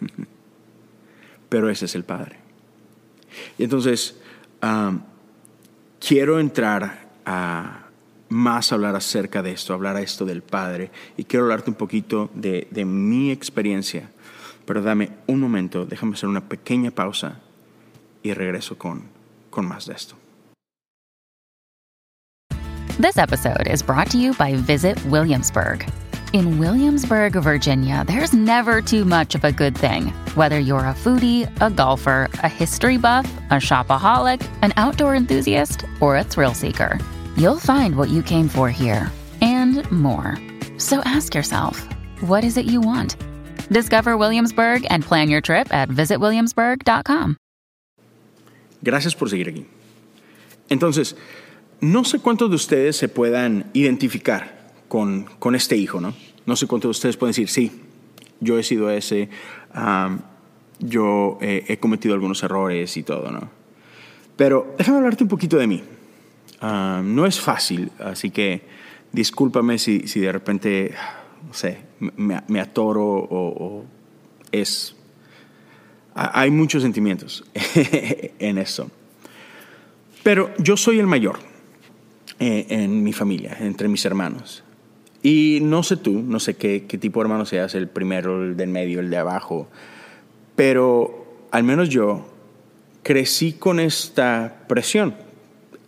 Pero 1.48 1.70
ese 1.70 1.86
es 1.86 1.94
el 1.94 2.04
Padre. 2.04 2.36
Y 3.56 3.64
entonces, 3.64 4.20
ah, 4.60 4.98
quiero 5.98 6.38
entrar 6.40 7.08
a 7.24 7.85
más 8.28 8.72
hablar 8.72 8.96
acerca 8.96 9.42
de 9.42 9.52
esto, 9.52 9.74
hablar 9.74 9.96
a 9.96 10.00
esto 10.00 10.24
del 10.24 10.42
Padre. 10.42 10.90
Y 11.16 11.24
quiero 11.24 11.44
hablarte 11.44 11.70
un 11.70 11.76
poquito 11.76 12.30
de, 12.34 12.68
de 12.70 12.84
mi 12.84 13.30
experiencia. 13.30 14.10
Pero 14.64 14.82
dame 14.82 15.10
un 15.26 15.40
momento, 15.40 15.86
déjame 15.86 16.14
hacer 16.14 16.28
una 16.28 16.48
pequeña 16.48 16.90
pausa 16.90 17.40
y 18.22 18.32
regreso 18.34 18.76
con, 18.76 19.04
con 19.50 19.66
más 19.66 19.86
de 19.86 19.94
esto. 19.94 20.16
This 22.98 23.18
episode 23.18 23.66
is 23.70 23.82
brought 23.82 24.10
to 24.12 24.18
you 24.18 24.32
by 24.34 24.54
Visit 24.54 24.98
Williamsburg. 25.06 25.86
In 26.32 26.58
Williamsburg, 26.58 27.34
Virginia, 27.34 28.04
there's 28.06 28.32
never 28.32 28.82
too 28.82 29.04
much 29.04 29.34
of 29.34 29.44
a 29.44 29.52
good 29.52 29.76
thing. 29.76 30.08
Whether 30.34 30.58
you're 30.58 30.80
a 30.80 30.94
foodie, 30.94 31.46
a 31.60 31.70
golfer, 31.70 32.28
a 32.42 32.48
history 32.48 32.96
buff, 32.96 33.30
a 33.50 33.54
shopaholic, 33.54 34.44
an 34.62 34.72
outdoor 34.76 35.14
enthusiast, 35.14 35.84
or 36.00 36.16
a 36.16 36.24
thrill 36.24 36.54
seeker, 36.54 36.98
you'll 37.36 37.58
find 37.58 37.96
what 37.96 38.08
you 38.08 38.22
came 38.22 38.48
for 38.48 38.68
here 38.68 39.10
and 39.40 39.90
more. 39.90 40.36
So 40.78 41.00
ask 41.04 41.34
yourself, 41.34 41.86
what 42.20 42.44
is 42.44 42.56
it 42.56 42.66
you 42.66 42.80
want? 42.80 43.16
Discover 43.70 44.16
Williamsburg 44.16 44.86
and 44.90 45.04
plan 45.04 45.28
your 45.28 45.40
trip 45.40 45.72
at 45.72 45.88
visitwilliamsburg.com. 45.88 47.36
Gracias 48.82 49.14
por 49.14 49.28
seguir 49.28 49.48
aquí. 49.48 49.66
Entonces, 50.68 51.16
no 51.80 52.04
sé 52.04 52.20
cuántos 52.20 52.50
de 52.50 52.56
ustedes 52.56 52.96
se 52.96 53.08
puedan 53.08 53.70
identificar 53.72 54.72
con, 54.88 55.24
con 55.38 55.54
este 55.54 55.76
hijo, 55.76 56.00
¿no? 56.00 56.14
No 56.46 56.56
sé 56.56 56.66
cuántos 56.66 56.88
de 56.88 56.90
ustedes 56.92 57.16
pueden 57.16 57.32
decir, 57.32 57.48
sí, 57.48 57.72
yo 58.40 58.58
he 58.58 58.62
sido 58.62 58.90
ese, 58.90 59.28
um, 59.74 60.20
yo 60.78 61.38
eh, 61.40 61.64
he 61.68 61.78
cometido 61.78 62.14
algunos 62.14 62.42
errores 62.42 62.96
y 62.96 63.02
todo, 63.02 63.30
¿no? 63.30 63.50
Pero 64.36 64.74
déjame 64.78 64.98
hablarte 64.98 65.24
un 65.24 65.28
poquito 65.28 65.56
de 65.56 65.66
mí. 65.66 65.82
Um, 66.62 67.14
no 67.14 67.26
es 67.26 67.38
fácil, 67.38 67.90
así 67.98 68.30
que 68.30 68.62
discúlpame 69.12 69.78
si, 69.78 70.08
si 70.08 70.20
de 70.20 70.32
repente, 70.32 70.94
no 71.46 71.52
sé, 71.52 71.78
me, 71.98 72.42
me 72.48 72.60
atoro 72.60 73.04
o, 73.04 73.84
es 74.52 74.96
hay 76.18 76.50
muchos 76.50 76.82
sentimientos 76.82 77.44
en 78.38 78.56
eso. 78.56 78.90
Pero 80.22 80.50
yo 80.56 80.78
soy 80.78 80.98
el 80.98 81.06
mayor 81.06 81.38
eh, 82.38 82.66
en 82.70 83.02
mi 83.02 83.12
familia, 83.12 83.58
entre 83.60 83.86
mis 83.86 84.04
hermanos. 84.06 84.64
Y 85.22 85.58
no 85.62 85.82
sé 85.82 85.98
tú, 85.98 86.22
no 86.22 86.40
sé 86.40 86.54
qué, 86.54 86.86
qué, 86.86 86.96
tipo 86.96 87.20
de 87.20 87.24
hermano 87.24 87.44
seas, 87.44 87.74
el 87.74 87.88
primero, 87.88 88.42
el 88.42 88.56
del 88.56 88.70
medio, 88.70 89.00
el 89.00 89.10
de 89.10 89.18
abajo, 89.18 89.68
pero 90.54 91.46
al 91.50 91.64
menos 91.64 91.90
yo 91.90 92.26
crecí 93.02 93.52
con 93.52 93.78
esta 93.78 94.64
presión, 94.68 95.14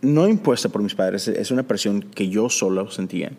no 0.00 0.28
impuesta 0.28 0.69
por 0.69 0.83
mis 0.83 0.95
padres, 0.95 1.28
es 1.28 1.50
una 1.50 1.64
presión 1.64 2.02
que 2.02 2.28
yo 2.28 2.49
solo 2.49 2.90
sentía 2.90 3.33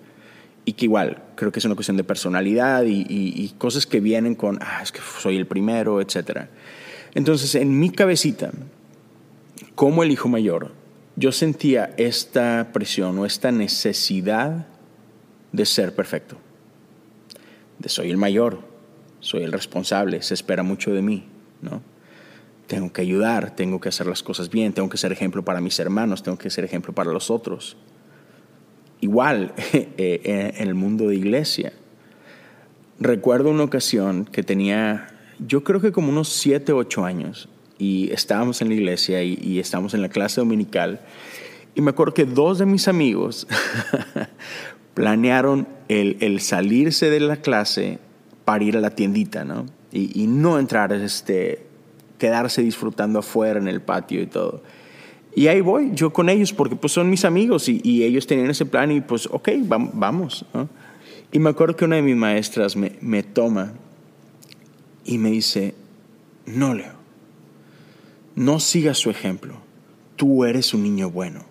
y 0.65 0.73
que 0.73 0.85
igual 0.85 1.23
creo 1.35 1.51
que 1.51 1.59
es 1.59 1.65
una 1.65 1.75
cuestión 1.75 1.97
de 1.97 2.03
personalidad 2.03 2.83
y, 2.85 3.53
cosas 3.57 3.85
que 3.85 3.99
vienen 3.99 4.35
con, 4.35 4.59
ah, 4.61 4.81
es 4.83 4.91
que 4.91 4.99
soy 5.01 5.37
el 5.37 5.47
primero, 5.47 6.01
etcétera. 6.01 6.49
Entonces, 7.15 7.55
en 7.55 7.79
mi 7.79 7.89
cabecita, 7.89 8.51
como 9.75 10.03
el 10.03 10.11
hijo 10.11 10.29
mayor, 10.29 10.73
yo 11.15 11.31
sentía 11.31 11.93
esta 11.97 12.69
presión 12.71 13.17
o 13.17 13.25
esta 13.25 13.51
necesidad 13.51 14.67
de 15.51 15.65
ser 15.65 15.95
perfecto. 15.95 16.37
De 17.79 17.89
soy 17.89 18.09
el 18.09 18.17
mayor, 18.17 18.59
soy 19.19 19.43
el 19.43 19.51
responsable, 19.51 20.21
se 20.21 20.33
espera 20.33 20.63
mucho 20.63 20.93
de 20.93 21.01
mí, 21.01 21.25
¿no? 21.61 21.81
Tengo 22.69 22.93
que 22.93 23.01
ayudar, 23.01 23.53
tengo 23.53 23.81
que 23.81 23.89
hacer 23.89 24.07
las 24.07 24.23
cosas 24.23 24.49
bien, 24.49 24.71
tengo 24.71 24.87
que 24.87 24.97
ser 24.97 25.11
ejemplo 25.11 25.43
para 25.43 25.59
mis 25.59 25.77
hermanos, 25.79 26.23
tengo 26.23 26.37
que 26.37 26.49
ser 26.49 26.63
ejemplo 26.63 26.93
para 26.93 27.11
los 27.11 27.29
otros. 27.29 27.75
Igual 29.01 29.53
eh, 29.73 30.53
en 30.55 30.67
el 30.67 30.75
mundo 30.75 31.09
de 31.09 31.17
iglesia. 31.17 31.73
Recuerdo 32.99 33.49
una 33.49 33.63
ocasión 33.63 34.23
que 34.25 34.43
tenía 34.43 35.09
yo 35.45 35.63
creo 35.63 35.79
que 35.79 35.91
como 35.91 36.09
unos 36.09 36.29
7, 36.29 36.73
8 36.73 37.05
años, 37.05 37.49
y 37.77 38.11
estábamos 38.11 38.61
en 38.61 38.69
la 38.69 38.75
iglesia 38.75 39.23
y, 39.23 39.39
y 39.41 39.59
estábamos 39.59 39.93
en 39.93 40.01
la 40.01 40.09
clase 40.09 40.41
dominical, 40.41 40.99
y 41.75 41.81
me 41.81 41.91
acuerdo 41.91 42.13
que 42.13 42.25
dos 42.25 42.59
de 42.59 42.65
mis 42.65 42.87
amigos 42.87 43.47
planearon 44.93 45.67
el, 45.87 46.17
el, 46.19 46.41
salirse 46.41 47.09
de 47.09 47.21
la 47.21 47.37
clase 47.37 47.99
para 48.43 48.63
ir 48.63 48.75
a 48.75 48.81
la 48.81 48.89
tiendita, 48.89 49.45
¿no? 49.45 49.65
Y, 49.91 50.23
y 50.23 50.27
no 50.27 50.59
entrar, 50.59 50.91
este, 50.91 51.68
quedarse 52.19 52.61
disfrutando 52.61 53.19
afuera 53.19 53.59
en 53.59 53.67
el 53.67 53.81
patio 53.81 54.21
y 54.21 54.27
todo. 54.27 54.61
Y 55.35 55.47
ahí 55.47 55.61
voy, 55.61 55.91
yo 55.93 56.11
con 56.11 56.29
ellos, 56.29 56.53
porque 56.53 56.75
pues 56.75 56.93
son 56.93 57.09
mis 57.09 57.25
amigos 57.25 57.69
y, 57.69 58.03
ellos 58.03 58.27
tenían 58.27 58.49
ese 58.49 58.65
plan 58.65 58.91
y 58.91 59.01
pues, 59.01 59.27
ok, 59.31 59.49
vamos. 59.93 60.45
¿no? 60.53 60.69
Y 61.31 61.39
me 61.39 61.49
acuerdo 61.49 61.75
que 61.75 61.85
una 61.85 61.97
de 61.97 62.01
mis 62.01 62.15
maestras 62.15 62.75
me, 62.75 62.93
me 63.01 63.23
toma 63.23 63.73
y 65.05 65.17
me 65.17 65.29
dice, 65.31 65.75
no, 66.45 66.73
Leo, 66.73 66.93
no 68.35 68.59
sigas 68.59 68.97
su 68.97 69.09
ejemplo. 69.09 69.55
Tú 70.15 70.43
eres 70.45 70.73
un 70.73 70.83
niño 70.83 71.09
bueno. 71.09 71.45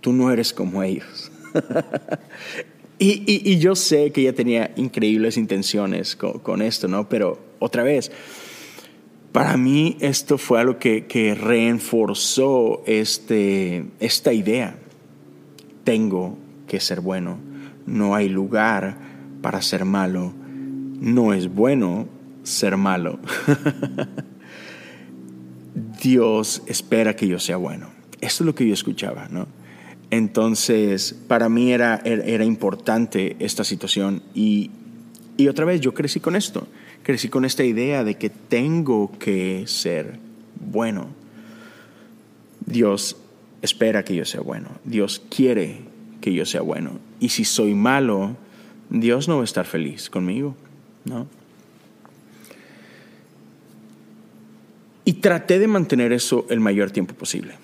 Tú 0.00 0.12
no 0.12 0.30
eres 0.30 0.52
como 0.52 0.82
ellos. 0.82 1.30
y, 2.98 3.22
y, 3.26 3.50
y, 3.50 3.58
yo 3.58 3.74
sé 3.74 4.10
que 4.10 4.22
ella 4.22 4.34
tenía 4.34 4.72
increíbles 4.76 5.36
intenciones 5.36 6.16
con, 6.16 6.40
con, 6.40 6.60
esto, 6.60 6.88
¿no? 6.88 7.08
Pero 7.08 7.38
otra 7.58 7.82
vez, 7.82 8.10
para 9.36 9.58
mí 9.58 9.98
esto 10.00 10.38
fue 10.38 10.60
algo 10.60 10.78
que, 10.78 11.04
que 11.04 11.34
reforzó 11.34 12.82
este, 12.86 13.84
esta 14.00 14.32
idea. 14.32 14.78
Tengo 15.84 16.38
que 16.66 16.80
ser 16.80 17.02
bueno. 17.02 17.36
No 17.84 18.14
hay 18.14 18.30
lugar 18.30 18.96
para 19.42 19.60
ser 19.60 19.84
malo. 19.84 20.32
No 20.38 21.34
es 21.34 21.54
bueno 21.54 22.08
ser 22.44 22.78
malo. 22.78 23.18
Dios 26.02 26.62
espera 26.64 27.14
que 27.14 27.28
yo 27.28 27.38
sea 27.38 27.58
bueno. 27.58 27.90
Eso 28.22 28.42
es 28.42 28.46
lo 28.46 28.54
que 28.54 28.66
yo 28.66 28.72
escuchaba, 28.72 29.28
¿no? 29.28 29.48
Entonces, 30.10 31.14
para 31.28 31.50
mí 31.50 31.72
era, 31.72 32.00
era 32.06 32.46
importante 32.46 33.36
esta 33.38 33.64
situación 33.64 34.22
y, 34.34 34.70
y 35.36 35.48
otra 35.48 35.66
vez 35.66 35.82
yo 35.82 35.92
crecí 35.92 36.20
con 36.20 36.36
esto, 36.36 36.66
crecí 37.06 37.28
con 37.28 37.44
esta 37.44 37.62
idea 37.62 38.02
de 38.02 38.16
que 38.16 38.30
tengo 38.30 39.16
que 39.20 39.62
ser 39.68 40.18
bueno. 40.58 41.06
Dios 42.66 43.16
espera 43.62 44.04
que 44.04 44.16
yo 44.16 44.24
sea 44.24 44.40
bueno, 44.40 44.70
Dios 44.82 45.22
quiere 45.30 45.82
que 46.20 46.34
yo 46.34 46.44
sea 46.44 46.62
bueno. 46.62 46.98
Y 47.20 47.28
si 47.28 47.44
soy 47.44 47.74
malo, 47.74 48.36
Dios 48.90 49.28
no 49.28 49.36
va 49.36 49.42
a 49.42 49.44
estar 49.44 49.66
feliz 49.66 50.10
conmigo, 50.10 50.56
¿no? 51.04 51.28
Y 55.04 55.12
traté 55.12 55.60
de 55.60 55.68
mantener 55.68 56.12
eso 56.12 56.44
el 56.50 56.58
mayor 56.58 56.90
tiempo 56.90 57.14
posible. 57.14 57.54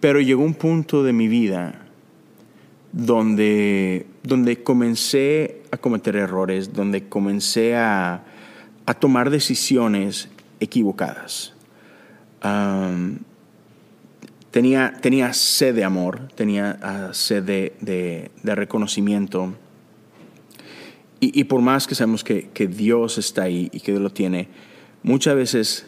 Pero 0.00 0.20
llegó 0.20 0.42
un 0.42 0.52
punto 0.52 1.02
de 1.02 1.14
mi 1.14 1.28
vida 1.28 1.86
donde, 2.92 4.04
donde 4.28 4.62
comencé 4.62 5.62
a 5.70 5.78
cometer 5.78 6.14
errores, 6.14 6.74
donde 6.74 7.08
comencé 7.08 7.74
a, 7.76 8.24
a 8.84 8.94
tomar 8.94 9.30
decisiones 9.30 10.28
equivocadas. 10.60 11.54
Tenía, 14.50 14.94
tenía 15.00 15.32
sed 15.32 15.74
de 15.74 15.84
amor, 15.84 16.28
tenía 16.34 16.78
uh, 16.82 17.14
sed 17.14 17.42
de, 17.42 18.30
de, 18.42 18.54
reconocimiento. 18.54 19.54
Y, 21.20 21.38
y, 21.38 21.44
por 21.44 21.60
más 21.60 21.86
que 21.86 21.94
sabemos 21.94 22.24
que, 22.24 22.48
que 22.50 22.66
Dios 22.66 23.18
está 23.18 23.42
ahí 23.42 23.68
y 23.72 23.80
que 23.80 23.92
Dios 23.92 24.02
lo 24.02 24.10
tiene, 24.10 24.48
muchas 25.02 25.36
veces 25.36 25.86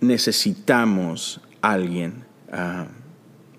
necesitamos 0.00 1.40
alguien 1.60 2.24
uh, 2.52 2.86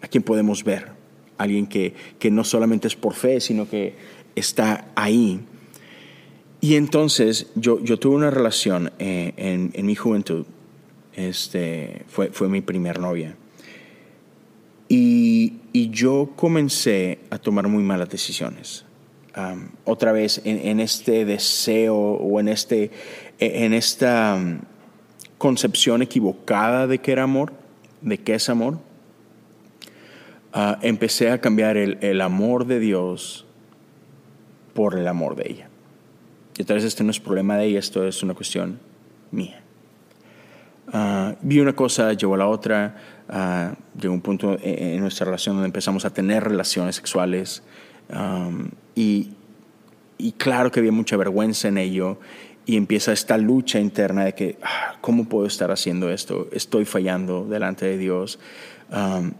a 0.02 0.08
quien 0.10 0.24
podemos 0.24 0.64
ver, 0.64 0.99
alguien 1.40 1.68
que, 1.68 1.94
que, 2.20 2.30
no 2.30 2.44
solamente 2.44 2.88
es 2.88 2.96
por 2.96 3.16
fe, 3.16 3.40
sino 3.40 3.68
que 3.68 3.96
está 4.36 4.90
ahí. 4.96 5.40
Y 6.62 6.76
entonces 6.76 7.48
yo, 7.56 7.84
yo 7.84 7.98
tuve 7.98 8.16
una 8.16 8.30
relación 8.30 8.92
eh, 9.00 9.34
en, 9.38 9.72
en, 9.74 9.86
mi 9.86 9.96
juventud, 9.96 10.46
este, 11.14 12.04
fue, 12.08 12.30
fue 12.32 12.50
mi 12.50 12.62
primer 12.62 13.00
novia. 13.00 13.36
Y, 14.88 15.54
y, 15.72 15.90
yo 15.90 16.32
comencé 16.36 17.20
a 17.30 17.38
tomar 17.38 17.68
muy 17.68 17.84
malas 17.84 18.10
decisiones. 18.10 18.86
Otra 19.86 20.12
vez 20.12 20.42
en, 20.44 20.68
en, 20.68 20.80
este 20.82 21.24
deseo 21.24 21.96
o 21.96 22.40
en, 22.40 22.50
este, 22.50 22.92
en 23.40 23.74
esta... 23.74 24.36
Um, 24.36 24.60
concepción 25.40 26.04
equivocada 26.04 26.86
de 26.86 27.00
que 27.00 27.12
era 27.12 27.24
amor, 27.24 27.54
de 28.02 28.20
qué 28.20 28.36
es 28.36 28.50
amor, 28.50 28.78
uh, 30.54 30.76
empecé 30.82 31.32
a 31.32 31.40
cambiar 31.40 31.78
el, 31.78 31.98
el, 32.02 32.22
amor 32.22 32.66
de 32.66 32.80
Dios 32.80 33.46
por 34.74 34.98
el 34.98 35.08
amor 35.08 35.36
de 35.36 35.52
ella. 35.52 35.70
Y 36.58 36.64
tal 36.64 36.76
vez 36.76 36.86
este 36.86 37.04
no 37.04 37.12
es 37.12 37.20
problema 37.20 37.58
de 37.58 37.66
ella, 37.66 37.80
esto 37.80 38.06
es 38.06 38.22
una 38.24 38.34
cuestión 38.34 38.80
mía. 39.32 39.62
Uh, 40.94 41.36
vi 41.42 41.60
una 41.60 41.74
cosa, 41.74 42.14
llevó 42.14 42.36
a 42.36 42.40
la 42.40 42.48
otra, 42.48 42.96
Uh, 43.30 43.76
llegó 44.02 44.16
un 44.16 44.22
punto 44.22 44.58
en, 44.60 45.00
nuestra 45.02 45.26
relación 45.26 45.56
donde 45.56 45.68
empezamos 45.68 46.04
a 46.04 46.10
tener 46.10 46.44
relaciones 46.44 46.96
sexuales 46.96 47.62
um, 48.12 48.70
y, 48.96 49.34
y, 50.18 50.32
claro 50.32 50.72
que 50.72 50.80
había 50.80 50.92
mucha 50.92 51.16
vergüenza 51.16 51.68
en 51.68 51.78
ello 51.78 52.18
y 52.66 52.76
empieza 52.76 53.12
esta 53.12 53.38
lucha 53.38 53.80
interna 53.80 54.26
de 54.26 54.34
que, 54.34 54.58
ah, 54.64 54.96
¿cómo 55.02 55.30
puedo 55.30 55.46
estar 55.46 55.70
haciendo 55.70 56.10
esto? 56.10 56.48
Estoy 56.52 56.86
fallando 56.86 57.46
delante 57.46 57.86
de 57.86 58.00
Dios. 58.00 58.40
Um, 58.92 59.34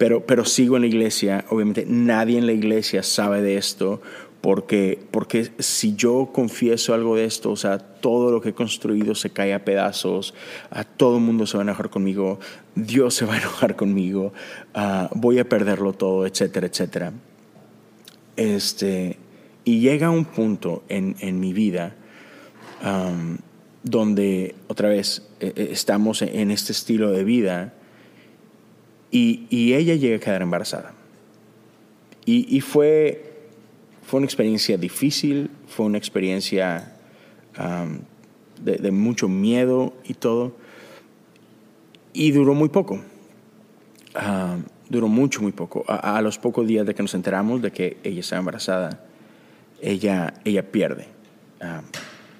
pero, 0.00 0.24
pero 0.24 0.46
sigo 0.46 0.76
en 0.76 0.80
la 0.80 0.88
iglesia, 0.88 1.44
obviamente 1.50 1.84
nadie 1.86 2.38
en 2.38 2.46
la 2.46 2.54
iglesia 2.54 3.02
sabe 3.02 3.42
de 3.42 3.58
esto, 3.58 4.00
porque, 4.40 4.98
porque 5.10 5.50
si 5.58 5.94
yo 5.94 6.30
confieso 6.32 6.94
algo 6.94 7.16
de 7.16 7.26
esto, 7.26 7.50
o 7.50 7.56
sea, 7.56 7.76
todo 7.76 8.30
lo 8.32 8.40
que 8.40 8.48
he 8.48 8.54
construido 8.54 9.14
se 9.14 9.28
cae 9.28 9.52
a 9.52 9.62
pedazos, 9.62 10.32
a 10.70 10.84
todo 10.84 11.18
el 11.18 11.22
mundo 11.22 11.46
se 11.46 11.58
va 11.58 11.64
a 11.64 11.66
enojar 11.66 11.90
conmigo, 11.90 12.40
Dios 12.74 13.12
se 13.12 13.26
va 13.26 13.34
a 13.34 13.38
enojar 13.40 13.76
conmigo, 13.76 14.32
uh, 14.74 15.14
voy 15.14 15.38
a 15.38 15.46
perderlo 15.46 15.92
todo, 15.92 16.24
etcétera, 16.24 16.68
etcétera. 16.68 17.12
Este, 18.36 19.18
y 19.66 19.80
llega 19.80 20.08
un 20.08 20.24
punto 20.24 20.82
en, 20.88 21.14
en 21.20 21.38
mi 21.40 21.52
vida 21.52 21.94
um, 22.82 23.36
donde 23.82 24.54
otra 24.66 24.88
vez 24.88 25.28
eh, 25.40 25.52
eh, 25.54 25.68
estamos 25.72 26.22
en 26.22 26.50
este 26.50 26.72
estilo 26.72 27.10
de 27.10 27.22
vida 27.22 27.74
y, 29.10 29.46
y 29.50 29.74
ella 29.74 29.94
llega 29.94 30.16
a 30.16 30.20
quedar 30.20 30.42
embarazada. 30.42 30.92
Y, 32.24 32.56
y 32.56 32.60
fue 32.60 33.30
fue 34.10 34.18
una 34.18 34.26
experiencia 34.26 34.76
difícil, 34.76 35.52
fue 35.68 35.86
una 35.86 35.96
experiencia 35.96 36.96
de, 38.60 38.90
mucho 38.90 39.28
miedo 39.28 39.94
y 40.02 40.14
todo. 40.14 40.56
Y 42.12 42.32
duró 42.32 42.54
muy 42.54 42.70
poco. 42.70 43.00
duró 44.88 45.06
mucho, 45.06 45.42
muy 45.42 45.52
poco. 45.52 45.84
A, 45.86 46.20
los 46.22 46.38
pocos 46.38 46.66
días 46.66 46.84
de 46.86 46.94
que 46.96 47.04
nos 47.04 47.14
enteramos 47.14 47.62
de 47.62 47.70
que 47.70 47.98
ella 48.02 48.18
estaba 48.18 48.40
embarazada, 48.40 49.04
ella, 49.80 50.34
ella 50.44 50.72
pierde 50.72 51.06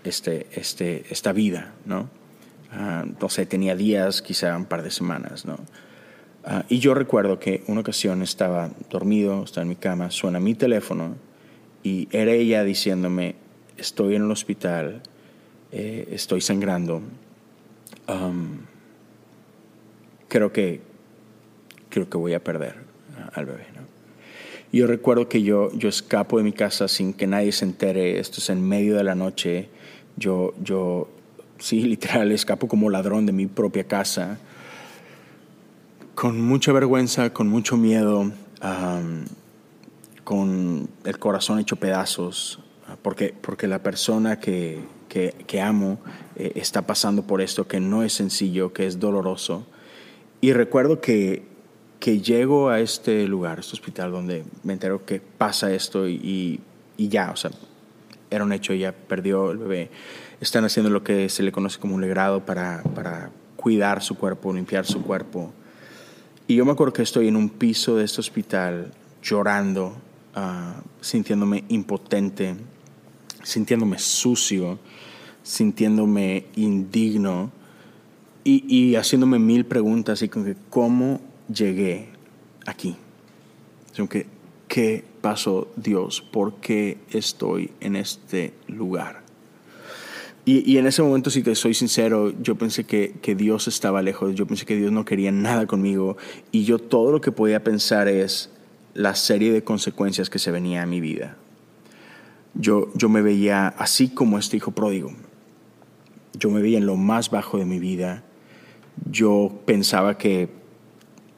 este, 0.03 0.49
este, 0.51 1.05
esta 1.09 1.31
vida, 1.31 1.73
¿no? 1.85 2.11
no 3.21 3.29
sé, 3.29 3.47
tenía 3.47 3.77
días, 3.77 4.23
quizá 4.23 4.57
un 4.57 4.65
par 4.65 4.83
de 4.83 4.91
semanas, 4.91 5.45
¿no? 5.45 5.57
Y 6.69 6.79
yo 6.79 6.95
recuerdo 6.95 7.39
que 7.39 7.63
una 7.67 7.81
ocasión 7.81 8.23
estaba 8.23 8.71
dormido, 8.91 9.45
estaba 9.45 9.63
en 9.63 9.69
mi 9.69 9.77
cama, 9.77 10.11
suena 10.11 10.41
mi 10.41 10.55
teléfono 10.55 11.17
y 11.83 12.09
era 12.13 12.33
ella 12.33 12.65
diciéndome, 12.65 13.35
estoy 13.77 14.15
en 14.15 14.25
el 14.25 14.31
hospital, 14.31 15.03
eh, 15.73 16.09
estoy 16.13 16.41
sangrando, 16.41 17.03
um, 18.09 18.59
creo, 20.29 20.53
que, 20.53 20.81
creo 21.89 22.09
que 22.09 22.17
voy 22.17 22.35
a 22.35 22.43
perder 22.43 22.77
al 23.35 23.47
bebé. 23.47 23.67
Yo 24.73 24.87
recuerdo 24.87 25.29
que 25.29 25.43
yo, 25.43 25.73
yo 25.73 25.89
escapo 25.89 26.39
de 26.39 26.45
mi 26.45 26.53
casa 26.53 26.87
sin 26.87 27.13
que 27.13 27.27
nadie 27.27 27.51
se 27.51 27.65
entere, 27.65 28.21
esto 28.21 28.39
es 28.39 28.51
en 28.51 28.67
medio 28.67 28.97
de 28.97 29.03
la 29.03 29.17
noche, 29.17 29.69
yo, 30.17 30.55
yo 30.63 31.09
sí, 31.59 31.83
literal, 31.83 32.31
escapo 32.31 32.69
como 32.69 32.89
ladrón 32.89 33.27
de 33.27 33.33
mi 33.33 33.47
propia 33.47 33.85
casa, 33.85 34.39
con 36.21 36.39
mucha 36.39 36.71
vergüenza, 36.73 37.33
con 37.33 37.49
mucho 37.49 37.79
miedo. 37.79 38.21
Um, 38.21 39.25
con 40.23 40.91
el 41.05 41.19
corazón 41.19 41.59
hecho 41.59 41.77
pedazos, 41.77 42.61
porque, 43.01 43.35
porque 43.41 43.67
la 43.67 43.83
persona 43.83 44.39
que, 44.39 44.85
que, 45.09 45.61
amo 45.63 45.99
eh, 46.37 46.53
está 46.57 46.83
pasando 46.83 47.23
por 47.23 47.41
esto 47.41 47.67
que 47.67 47.81
no 47.81 48.03
es 48.03 48.13
sencillo, 48.13 48.75
que 48.75 48.87
es 48.87 49.01
doloroso. 49.01 49.67
Y 50.43 50.53
recuerdo 50.53 51.01
que, 51.01 51.43
que 52.01 52.21
llego 52.21 52.69
a 52.69 52.81
este 52.81 53.27
lugar, 53.27 53.59
este 53.59 53.73
hospital, 53.73 54.13
donde 54.13 54.45
me 54.63 54.75
entero 54.75 55.07
que 55.07 55.21
pasa 55.21 55.73
esto 55.73 56.07
y, 56.07 56.61
y, 56.99 57.09
ya, 57.09 57.31
o 57.31 57.37
sea, 57.37 57.51
era 58.31 58.45
un 58.45 58.53
hecho, 58.53 58.75
ya 58.75 58.93
perdió 58.93 59.53
el 59.53 59.57
bebé. 59.57 59.91
Están 60.41 60.67
haciendo 60.67 60.91
lo 60.91 61.03
que 61.03 61.31
se 61.31 61.43
le 61.43 61.51
conoce 61.51 61.81
como 61.81 61.95
un 61.95 62.03
legrado 62.03 62.45
para, 62.45 62.83
para 62.95 63.31
cuidar 63.57 64.03
su 64.03 64.17
cuerpo, 64.17 64.53
limpiar 64.53 64.85
su 64.85 65.03
cuerpo. 65.03 65.55
Y 66.51 66.57
yo 66.57 66.65
me 66.65 66.73
acuerdo 66.73 66.93
que 66.93 67.03
estoy 67.03 67.29
en 67.29 67.37
un 67.37 67.49
piso 67.49 67.95
de 67.95 68.05
este 68.05 68.21
hospital 68.21 68.93
llorando 69.23 69.97
Ah, 70.35 70.81
sintiéndome 71.01 71.65
impotente, 71.69 72.55
sintiéndome 73.43 73.99
sucio, 73.99 74.79
sintiéndome 75.43 76.47
indigno 76.55 77.51
y, 78.45 78.95
haciéndome 78.95 79.41
mil 79.41 79.67
preguntas 79.67 80.23
y 80.23 80.29
con 80.29 80.45
que 80.45 80.57
cómo 80.69 81.21
llegué 81.53 82.09
aquí. 82.65 82.97
Que, 84.09 84.27
¿Qué 84.69 85.05
pasó 85.21 85.73
Dios? 85.77 86.23
¿Por 86.23 86.55
qué 86.55 86.99
estoy 87.11 87.73
en 87.81 87.97
este 87.97 88.55
lugar? 88.69 89.20
Y, 90.53 90.79
en 90.79 90.87
ese 90.89 91.01
momento, 91.01 91.31
si 91.31 91.45
te 91.45 91.55
soy 91.55 91.75
sincero, 91.75 92.33
yo 92.43 92.57
pensé 92.57 92.83
que, 92.83 93.35
Dios 93.37 93.69
estaba 93.69 94.03
lejos, 94.03 94.35
yo 94.35 94.49
pensé 94.49 94.67
que 94.67 94.75
Dios 94.75 94.91
no 94.91 95.05
quería 95.05 95.31
nada 95.31 95.69
conmigo 95.69 96.17
y 96.51 96.65
yo 96.65 96.81
todo 96.81 97.13
lo 97.13 97.21
que 97.21 97.31
podía 97.31 97.63
pensar 97.63 98.09
es, 98.09 98.51
la 98.93 99.15
serie 99.15 99.53
de 99.53 99.63
consecuencias 99.63 100.29
que 100.29 100.41
se 100.41 100.51
venía 100.51 100.83
a 100.83 100.87
mi 100.87 101.01
vida. 101.01 101.37
Yo, 102.55 102.93
yo 102.95 103.09
me 103.09 103.23
veía 103.23 103.69
así 103.69 104.09
como 104.09 104.41
este 104.41 104.57
hijo 104.57 104.73
pródigo. 104.73 105.13
Yo 106.37 106.51
me 106.51 106.61
veía 106.61 106.79
en 106.79 106.87
lo 106.87 106.97
más 106.97 107.31
bajo 107.31 107.57
de 107.57 107.65
mi 107.65 107.79
vida. 107.79 108.25
Yo 109.09 109.61
pensaba 109.67 110.19
que 110.19 110.49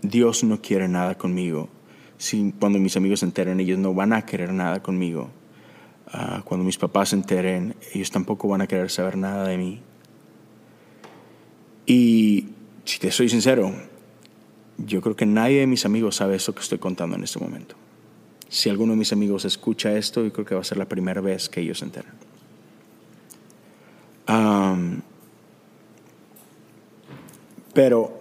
Dios 0.01 0.42
no 0.42 0.62
quiere 0.62 0.88
nada 0.88 1.18
conmigo. 1.18 1.68
Si, 2.16 2.55
cuando 2.59 2.79
mis 2.79 2.96
amigos 2.96 3.20
se 3.20 3.27
enteren, 3.27 3.61
ellos 3.61 3.79
no 3.79 3.92
van 3.92 4.14
a 4.14 4.25
querer 4.25 4.55
nada 4.55 4.83
conmigo. 4.83 5.29
Ah, 6.12 6.42
cuando 6.44 6.64
mis 6.64 6.77
papás 6.77 7.09
se 7.11 7.16
enteren, 7.16 7.75
ellos 7.94 8.11
tampoco 8.11 8.46
van 8.46 8.61
a 8.61 8.66
querer 8.66 8.90
saber 8.90 9.16
nada 9.16 9.48
de 9.48 9.57
mí. 9.57 9.81
Y 11.87 12.48
si 12.85 12.98
te 12.98 13.11
soy 13.11 13.31
sincero, 13.31 13.72
yo 14.77 15.01
creo 15.01 15.16
que 15.16 15.27
nadie 15.27 15.61
de 15.61 15.66
mis 15.66 15.87
amigos 15.87 16.16
sabe 16.16 16.37
eso 16.37 16.55
que 16.55 16.61
estoy 16.61 16.79
contando 16.79 17.16
en 17.16 17.25
este 17.25 17.38
momento. 17.38 17.77
Si 18.48 18.68
alguno 18.68 18.92
de 18.92 18.98
mis 18.98 19.12
amigos 19.12 19.46
escucha 19.46 19.96
esto, 19.96 20.22
yo 20.22 20.33
creo 20.33 20.44
que 20.44 20.55
va 20.55 20.61
a 20.61 20.64
ser 20.64 20.77
la 20.77 20.87
primera 20.87 21.22
vez 21.22 21.48
que 21.48 21.61
ellos 21.62 21.79
se 21.79 21.87
enteran. 21.87 22.14
pero 27.75 28.12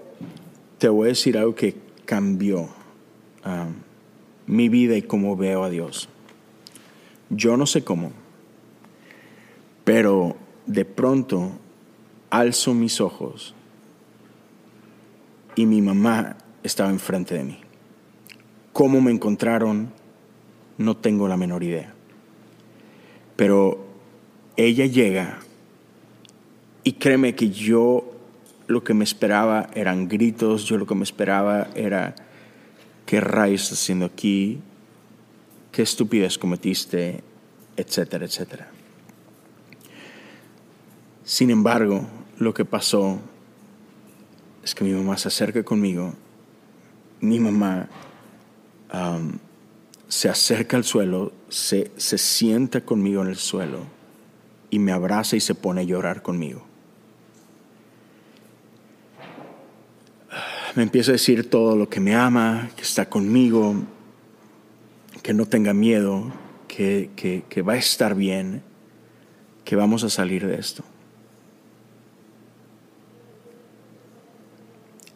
te 0.77 0.89
voy 0.89 1.07
a 1.07 1.09
decir 1.09 1.37
algo 1.37 1.53
que 1.53 1.75
cambió 2.05 2.69
mi 4.47 4.69
vida 4.69 4.95
y 4.95 5.01
cómo 5.01 5.35
veo 5.35 5.63
a 5.63 5.69
Dios. 5.69 6.09
Yo 7.33 7.55
no 7.55 7.65
sé 7.65 7.83
cómo, 7.85 8.11
pero 9.85 10.35
de 10.65 10.83
pronto 10.83 11.53
alzo 12.29 12.73
mis 12.73 12.99
ojos 12.99 13.55
y 15.55 15.65
mi 15.65 15.81
mamá 15.81 16.35
estaba 16.61 16.89
enfrente 16.89 17.35
de 17.35 17.45
mí. 17.45 17.59
¿Cómo 18.73 18.99
me 18.99 19.11
encontraron? 19.11 19.93
No 20.77 20.97
tengo 20.97 21.29
la 21.29 21.37
menor 21.37 21.63
idea. 21.63 21.93
Pero 23.37 23.79
ella 24.57 24.85
llega 24.85 25.39
y 26.83 26.93
créeme 26.93 27.33
que 27.33 27.49
yo 27.49 28.11
lo 28.67 28.83
que 28.83 28.93
me 28.93 29.05
esperaba 29.05 29.69
eran 29.73 30.09
gritos, 30.09 30.65
yo 30.65 30.77
lo 30.77 30.85
que 30.85 30.95
me 30.95 31.03
esperaba 31.03 31.69
era, 31.75 32.13
¿qué 33.05 33.21
rayos 33.21 33.63
estás 33.63 33.79
haciendo 33.79 34.05
aquí? 34.05 34.59
¿Qué 35.71 35.81
estupidez 35.81 36.37
cometiste? 36.37 37.23
Etcétera, 37.77 38.25
etcétera. 38.25 38.69
Sin 41.23 41.49
embargo, 41.49 42.07
lo 42.37 42.53
que 42.53 42.65
pasó 42.65 43.19
es 44.63 44.75
que 44.75 44.83
mi 44.83 44.91
mamá 44.91 45.17
se 45.17 45.29
acerca 45.29 45.63
conmigo 45.63 46.13
mi 47.21 47.39
mamá 47.39 47.87
se 50.09 50.27
acerca 50.27 50.75
al 50.75 50.83
suelo, 50.83 51.31
se, 51.47 51.91
se 51.95 52.17
sienta 52.17 52.81
conmigo 52.81 53.21
en 53.21 53.29
el 53.29 53.37
suelo 53.37 53.85
y 54.69 54.79
me 54.79 54.91
abraza 54.91 55.37
y 55.37 55.39
se 55.39 55.55
pone 55.55 55.81
a 55.81 55.83
llorar 55.85 56.21
conmigo. 56.21 56.65
Me 60.75 60.83
empieza 60.83 61.11
a 61.11 61.13
decir 61.13 61.49
todo 61.49 61.75
lo 61.75 61.87
que 61.89 61.99
me 61.99 62.15
ama, 62.15 62.69
que 62.75 62.81
está 62.81 63.09
conmigo, 63.09 63.75
que 65.21 65.33
no 65.33 65.45
tenga 65.45 65.73
miedo, 65.73 66.31
que, 66.67 67.09
que, 67.49 67.61
va 67.61 67.73
a 67.73 67.77
estar 67.77 68.15
bien, 68.15 68.63
que 69.65 69.75
vamos 69.75 70.03
a 70.03 70.09
salir 70.09 70.47
de 70.47 70.55
esto. 70.55 70.83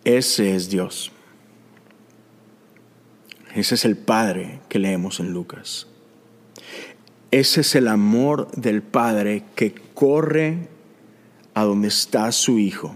Ese 0.04 0.56
es 0.56 0.70
Dios. 0.70 1.12
Ese 3.56 3.76
es 3.76 3.86
el 3.86 3.98
Padre 3.98 4.60
que 4.70 4.80
leemos 4.80 5.20
en 5.20 5.32
Lucas. 5.32 5.88
Ese 7.32 7.62
es 7.62 7.76
el 7.76 7.88
amor 7.88 8.52
del 8.52 8.82
Padre 8.84 9.44
que 9.56 9.74
corre 9.94 10.68
a 11.54 11.64
donde 11.64 11.88
está 11.88 12.32
su 12.32 12.60
Hijo, 12.60 12.96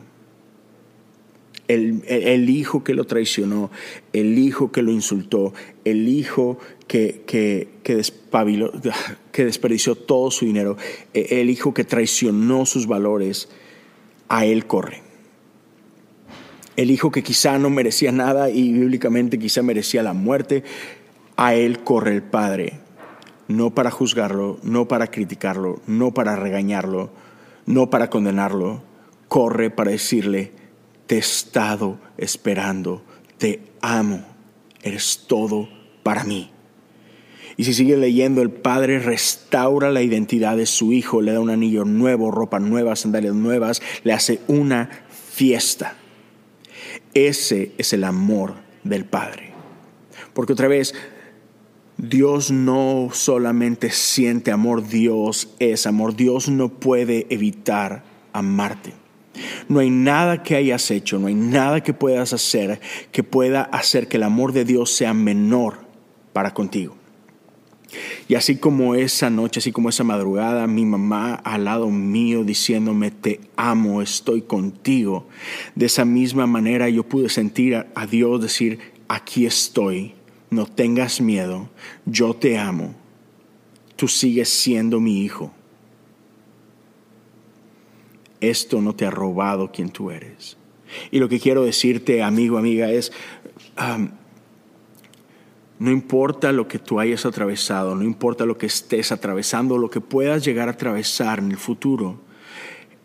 el, 1.70 2.50
hijo 2.50 2.84
que 2.84 2.94
lo 2.96 3.06
traicionó, 3.06 3.70
el 4.12 4.38
hijo 4.40 4.72
que 4.72 4.82
lo 4.82 4.92
insultó, 4.92 5.54
el 5.86 6.08
hijo 6.08 6.58
que, 6.88 7.22
que, 7.28 7.70
que 9.32 9.46
desperdició 9.46 9.96
todo 9.96 10.32
su 10.32 10.46
dinero, 10.46 10.78
e, 11.14 11.42
el 11.42 11.50
hijo 11.50 11.74
que 11.74 11.84
traicionó 11.84 12.66
sus 12.66 12.88
valores, 12.88 13.50
a 14.30 14.46
él 14.46 14.66
corre. 14.66 15.02
El 16.76 16.92
hijo 16.92 17.12
que 17.12 17.24
quizá 17.24 17.60
no 17.60 17.70
merecía 17.70 18.12
nada 18.12 18.50
y 18.50 18.72
bíblicamente 18.72 19.38
quizá 19.38 19.62
merecía 19.62 20.02
la 20.02 20.14
muerte, 20.14 20.64
a 21.36 21.54
él 21.54 21.84
corre 21.84 22.16
el 22.16 22.24
Padre, 22.24 22.80
no 23.48 23.76
para 23.76 23.92
juzgarlo, 23.92 24.60
no 24.64 24.88
para 24.88 25.08
criticarlo, 25.08 25.82
no 25.86 26.14
para 26.14 26.36
regañarlo, 26.36 27.12
no 27.66 27.90
para 27.90 28.10
condenarlo, 28.10 28.82
corre 29.28 29.70
para 29.70 29.92
decirle, 29.92 30.52
te 31.10 31.16
he 31.16 31.18
estado 31.18 31.98
esperando, 32.20 33.02
te 33.40 33.64
amo, 33.82 34.24
eres 34.84 35.26
todo 35.26 35.68
para 36.04 36.24
mí. 36.24 36.52
Y 37.58 37.64
si 37.64 37.74
sigue 37.74 37.98
leyendo, 37.98 38.44
el 38.44 38.52
Padre 38.52 39.00
restaura 39.00 39.90
la 39.90 40.04
identidad 40.04 40.56
de 40.56 40.68
su 40.68 40.94
Hijo, 40.94 41.24
le 41.24 41.32
da 41.32 41.40
un 41.40 41.50
anillo 41.50 41.84
nuevo, 41.84 42.30
ropa 42.30 42.60
nueva, 42.60 42.96
sandalias 42.96 43.34
nuevas, 43.34 43.82
le 44.04 44.14
hace 44.14 44.42
una 44.48 44.88
fiesta. 45.32 45.96
Ese 47.16 47.72
es 47.80 47.92
el 47.94 48.04
amor 48.04 48.54
del 48.84 49.06
Padre. 49.06 49.54
Porque 50.36 50.54
otra 50.54 50.68
vez, 50.68 50.94
Dios 51.98 52.52
no 52.52 53.10
solamente 53.14 53.90
siente 53.90 54.52
amor, 54.52 54.88
Dios 54.88 55.56
es 55.58 55.88
amor. 55.88 56.16
Dios 56.16 56.50
no 56.50 56.70
puede 56.70 57.26
evitar 57.32 58.04
amarte. 58.32 58.99
No 59.68 59.80
hay 59.80 59.90
nada 59.90 60.44
que 60.44 60.56
hayas 60.56 60.92
hecho, 60.92 61.20
no 61.20 61.28
hay 61.28 61.36
nada 61.36 61.82
que 61.82 61.94
puedas 61.94 62.34
hacer 62.34 62.80
que 63.12 63.24
pueda 63.24 63.64
hacer 63.64 64.08
que 64.08 64.18
el 64.18 64.24
amor 64.24 64.54
de 64.54 64.66
Dios 64.66 64.92
sea 64.92 65.14
menor 65.14 65.80
para 66.34 66.54
contigo. 66.54 66.96
Y 68.28 68.36
así 68.36 68.58
como 68.58 68.94
esa 68.94 69.30
noche, 69.32 69.60
así 69.60 69.72
como 69.72 69.90
esa 69.90 70.04
madrugada, 70.04 70.68
mi 70.68 70.86
mamá 70.86 71.34
al 71.34 71.66
lado 71.66 71.90
mío 71.90 72.44
diciéndome, 72.44 73.10
te 73.10 73.40
amo, 73.56 74.02
estoy 74.02 74.44
contigo, 74.44 75.28
de 75.74 75.88
esa 75.88 76.06
misma 76.06 76.46
manera 76.46 76.88
yo 76.90 77.04
pude 77.04 77.30
sentir 77.30 77.88
a 77.94 78.06
Dios 78.06 78.42
decir, 78.42 78.80
aquí 79.08 79.48
estoy, 79.48 80.14
no 80.52 80.68
tengas 80.68 81.20
miedo, 81.20 81.70
yo 82.06 82.36
te 82.36 82.60
amo, 82.60 82.94
tú 83.96 84.08
sigues 84.08 84.50
siendo 84.50 85.00
mi 85.00 85.24
hijo 85.24 85.52
esto 88.42 88.82
no 88.82 88.96
te 88.96 89.06
ha 89.06 89.12
robado 89.12 89.72
quien 89.72 89.90
tú 89.90 90.12
eres. 90.12 90.58
Y 91.12 91.20
lo 91.20 91.30
que 91.30 91.40
quiero 91.40 91.64
decirte, 91.64 92.24
amigo, 92.24 92.58
amiga, 92.58 92.92
es, 92.92 93.12
no 95.80 95.92
importa 95.92 96.52
lo 96.52 96.68
que 96.68 96.80
tú 96.80 97.00
hayas 97.00 97.26
atravesado, 97.26 97.96
no 97.96 98.04
importa 98.04 98.46
lo 98.46 98.58
que 98.58 98.66
estés 98.66 99.12
atravesando, 99.12 99.78
lo 99.78 99.90
que 99.90 100.02
puedas 100.02 100.44
llegar 100.44 100.68
a 100.68 100.72
atravesar 100.72 101.40
en 101.40 101.52
el 101.52 101.58
futuro, 101.58 102.20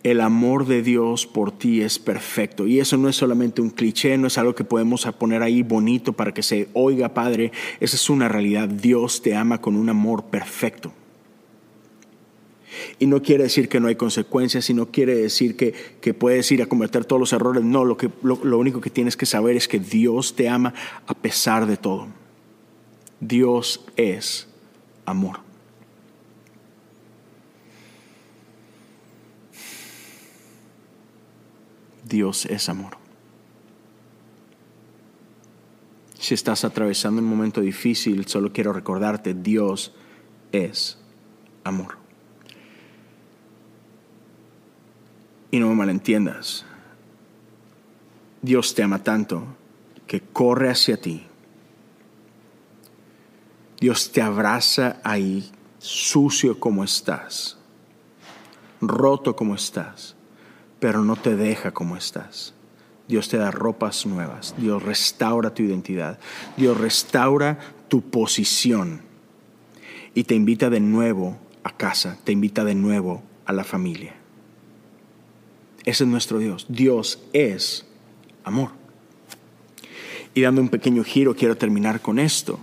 el 0.03 0.21
amor 0.21 0.67
de 0.67 0.83
Dios 0.83 1.27
por 1.27 1.51
ti 1.51 1.81
es 1.81 1.99
perfecto. 1.99 2.67
Y 2.67 2.79
eso 2.79 2.99
no 2.99 3.09
es 3.09 3.17
solamente 3.17 3.63
un 3.63 3.71
cliché, 3.71 4.19
no 4.19 4.27
es 4.27 4.37
algo 4.37 4.55
que 4.55 4.65
podemos 4.65 5.07
poner 5.19 5.43
ahí 5.43 5.63
bonito 5.63 6.13
para 6.13 6.35
que 6.35 6.43
se 6.43 6.69
oiga, 6.75 7.15
Padre. 7.15 7.53
Esa 7.81 7.97
es 7.97 8.11
una 8.11 8.29
realidad. 8.29 8.69
Dios 8.69 9.23
te 9.23 9.35
ama 9.35 9.63
con 9.63 9.77
un 9.77 9.89
amor 9.89 10.25
perfecto. 10.25 10.93
Y 12.99 13.07
no 13.07 13.23
quiere 13.23 13.45
decir 13.45 13.69
que 13.69 13.81
no 13.81 13.89
hay 13.89 13.97
consecuencias, 13.97 14.69
y 14.71 14.75
no 14.75 14.91
quiere 14.91 15.15
decir 15.15 15.57
que, 15.57 16.15
puedes 16.15 16.51
ir 16.53 16.63
a 16.63 16.67
cometer 16.67 17.05
todos 17.05 17.21
los 17.21 17.33
errores. 17.33 17.63
No, 17.63 17.85
lo, 17.85 17.97
que, 17.97 18.11
lo 18.23 18.59
único 18.59 18.81
que 18.81 18.91
tienes 18.91 19.17
que 19.17 19.27
saber 19.27 19.57
es 19.57 19.69
que 19.69 19.79
Dios 19.79 20.37
te 20.37 20.49
ama 20.49 20.75
a 21.07 21.15
pesar 21.15 21.67
de 21.67 21.77
todo. 21.77 22.09
Dios 23.21 23.85
es 23.97 24.49
amor. 25.07 25.41
Dios 32.05 32.47
es 32.47 32.69
amor. 32.69 32.97
Si 36.19 36.33
estás 36.33 36.65
atravesando 36.65 37.21
un 37.21 37.29
momento 37.29 37.61
difícil, 37.61 38.27
solo 38.27 38.53
quiero 38.53 38.73
recordarte, 38.73 39.35
Dios 39.35 39.93
es 40.53 40.99
amor. 41.65 42.04
Y 45.55 45.61
no 45.61 45.69
me 45.69 45.77
malentiendas. 45.77 46.65
Dios 48.43 48.75
te 48.75 48.83
ama 48.83 49.05
tanto 49.05 49.47
que 50.05 50.21
corre 50.21 50.69
hacia 50.69 51.01
ti. 51.01 51.29
Dios 53.79 54.11
te 54.11 54.21
abraza 54.21 55.01
ahí, 55.05 55.49
sucio 55.79 56.59
como 56.59 56.83
estás, 56.83 57.57
roto 58.81 59.37
como 59.37 59.55
estás, 59.55 60.17
pero 60.81 61.05
no 61.05 61.15
te 61.15 61.37
deja 61.37 61.71
como 61.71 61.97
estás. 61.97 62.53
Dios 63.07 63.29
te 63.29 63.37
da 63.37 63.53
ropas 63.53 64.07
nuevas. 64.07 64.57
Dios 64.59 64.83
restaura 64.83 65.55
tu 65.55 65.63
identidad. 65.63 66.19
Dios 66.57 66.77
restaura 66.77 67.61
tu 67.87 68.01
posición. 68.03 69.03
Y 70.15 70.25
te 70.25 70.35
invita 70.35 70.69
de 70.69 70.81
nuevo 70.81 71.39
a 71.63 71.71
casa. 71.77 72.19
Te 72.25 72.33
invita 72.33 72.65
de 72.65 72.75
nuevo 72.75 73.23
a 73.47 73.53
la 73.53 73.63
familia. 73.63 74.24
Ese 75.85 76.05
es 76.05 76.11
nuestro 76.11 76.39
Dios. 76.39 76.67
Dios 76.69 77.23
es 77.33 77.87
amor. 78.43 78.71
Y 80.35 80.41
dando 80.41 80.61
un 80.61 80.69
pequeño 80.69 81.05
giro, 81.05 81.35
quiero 81.35 81.57
terminar 81.57 82.01
con 82.01 82.19
esto. 82.19 82.59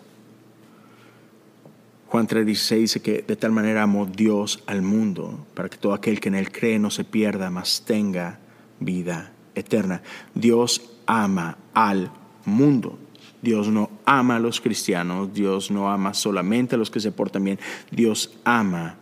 Juan 2.08 2.28
3:16 2.28 2.80
dice 2.80 3.02
que 3.02 3.22
de 3.22 3.36
tal 3.38 3.54
manera 3.54 3.84
amó 3.84 4.06
Dios 4.06 4.64
al 4.66 4.82
mundo, 4.82 5.48
para 5.54 5.70
que 5.70 5.78
todo 5.78 5.94
aquel 5.94 6.20
que 6.20 6.28
en 6.28 6.36
él 6.36 6.52
cree 6.52 6.78
no 6.78 6.92
se 6.92 7.06
pierda, 7.06 7.50
mas 7.50 7.84
tenga 7.86 8.40
vida 8.82 9.32
eterna. 9.56 10.02
Dios 10.36 10.92
ama 11.06 11.58
al 11.74 12.12
mundo. 12.44 13.00
Dios 13.42 13.70
no 13.70 13.90
ama 14.06 14.36
a 14.36 14.40
los 14.40 14.60
cristianos, 14.60 15.34
Dios 15.34 15.72
no 15.72 15.90
ama 15.90 16.14
solamente 16.14 16.76
a 16.76 16.78
los 16.78 16.92
que 16.92 17.00
se 17.00 17.14
portan 17.14 17.46
bien, 17.46 17.60
Dios 17.90 18.38
ama 18.44 18.98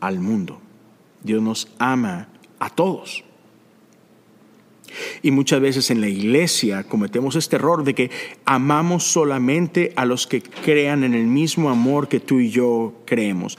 al 0.00 0.18
mundo. 0.18 0.58
Dios 1.22 1.42
nos 1.42 1.68
ama 1.78 2.28
a 2.58 2.70
todos. 2.70 3.25
Y 5.22 5.30
muchas 5.30 5.60
veces 5.60 5.90
en 5.90 6.00
la 6.00 6.08
iglesia 6.08 6.84
cometemos 6.84 7.36
este 7.36 7.56
error 7.56 7.84
de 7.84 7.94
que 7.94 8.10
amamos 8.44 9.04
solamente 9.04 9.92
a 9.96 10.04
los 10.04 10.26
que 10.26 10.42
crean 10.42 11.04
en 11.04 11.14
el 11.14 11.26
mismo 11.26 11.70
amor 11.70 12.08
que 12.08 12.20
tú 12.20 12.40
y 12.40 12.50
yo 12.50 12.94
creemos. 13.04 13.58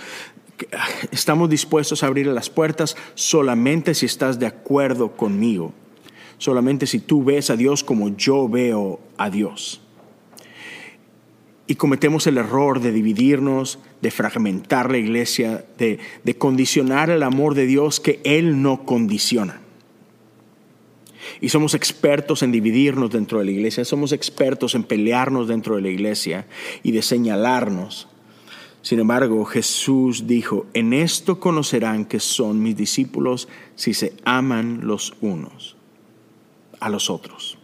Estamos 1.11 1.49
dispuestos 1.49 2.03
a 2.03 2.07
abrir 2.07 2.27
las 2.27 2.49
puertas 2.49 2.97
solamente 3.15 3.93
si 3.93 4.05
estás 4.05 4.39
de 4.39 4.47
acuerdo 4.47 5.15
conmigo, 5.15 5.73
solamente 6.37 6.87
si 6.87 6.99
tú 6.99 7.23
ves 7.23 7.49
a 7.49 7.55
Dios 7.55 7.83
como 7.83 8.15
yo 8.15 8.49
veo 8.49 8.99
a 9.17 9.29
Dios. 9.29 9.81
Y 11.67 11.75
cometemos 11.75 12.25
el 12.27 12.37
error 12.37 12.79
de 12.79 12.91
dividirnos, 12.93 13.77
de 14.01 14.09
fragmentar 14.09 14.89
la 14.89 14.97
iglesia, 14.97 15.65
de, 15.77 15.99
de 16.23 16.37
condicionar 16.37 17.09
el 17.09 17.23
amor 17.23 17.55
de 17.55 17.65
Dios 17.65 17.99
que 17.99 18.21
Él 18.23 18.61
no 18.61 18.85
condiciona. 18.85 19.61
Y 21.41 21.49
somos 21.49 21.73
expertos 21.73 22.43
en 22.43 22.51
dividirnos 22.51 23.11
dentro 23.11 23.39
de 23.39 23.45
la 23.45 23.51
iglesia, 23.51 23.85
somos 23.85 24.11
expertos 24.11 24.75
en 24.75 24.83
pelearnos 24.83 25.47
dentro 25.47 25.75
de 25.75 25.81
la 25.81 25.89
iglesia 25.89 26.47
y 26.83 26.91
de 26.91 27.01
señalarnos. 27.01 28.07
Sin 28.81 28.99
embargo, 28.99 29.43
Jesús 29.43 30.27
dijo, 30.27 30.65
en 30.73 30.93
esto 30.93 31.39
conocerán 31.39 32.05
que 32.05 32.19
son 32.19 32.61
mis 32.63 32.77
discípulos 32.77 33.49
si 33.75 33.93
se 33.93 34.13
aman 34.23 34.81
los 34.83 35.13
unos 35.19 35.75
a 36.79 36.89
los 36.89 37.09
otros. 37.09 37.57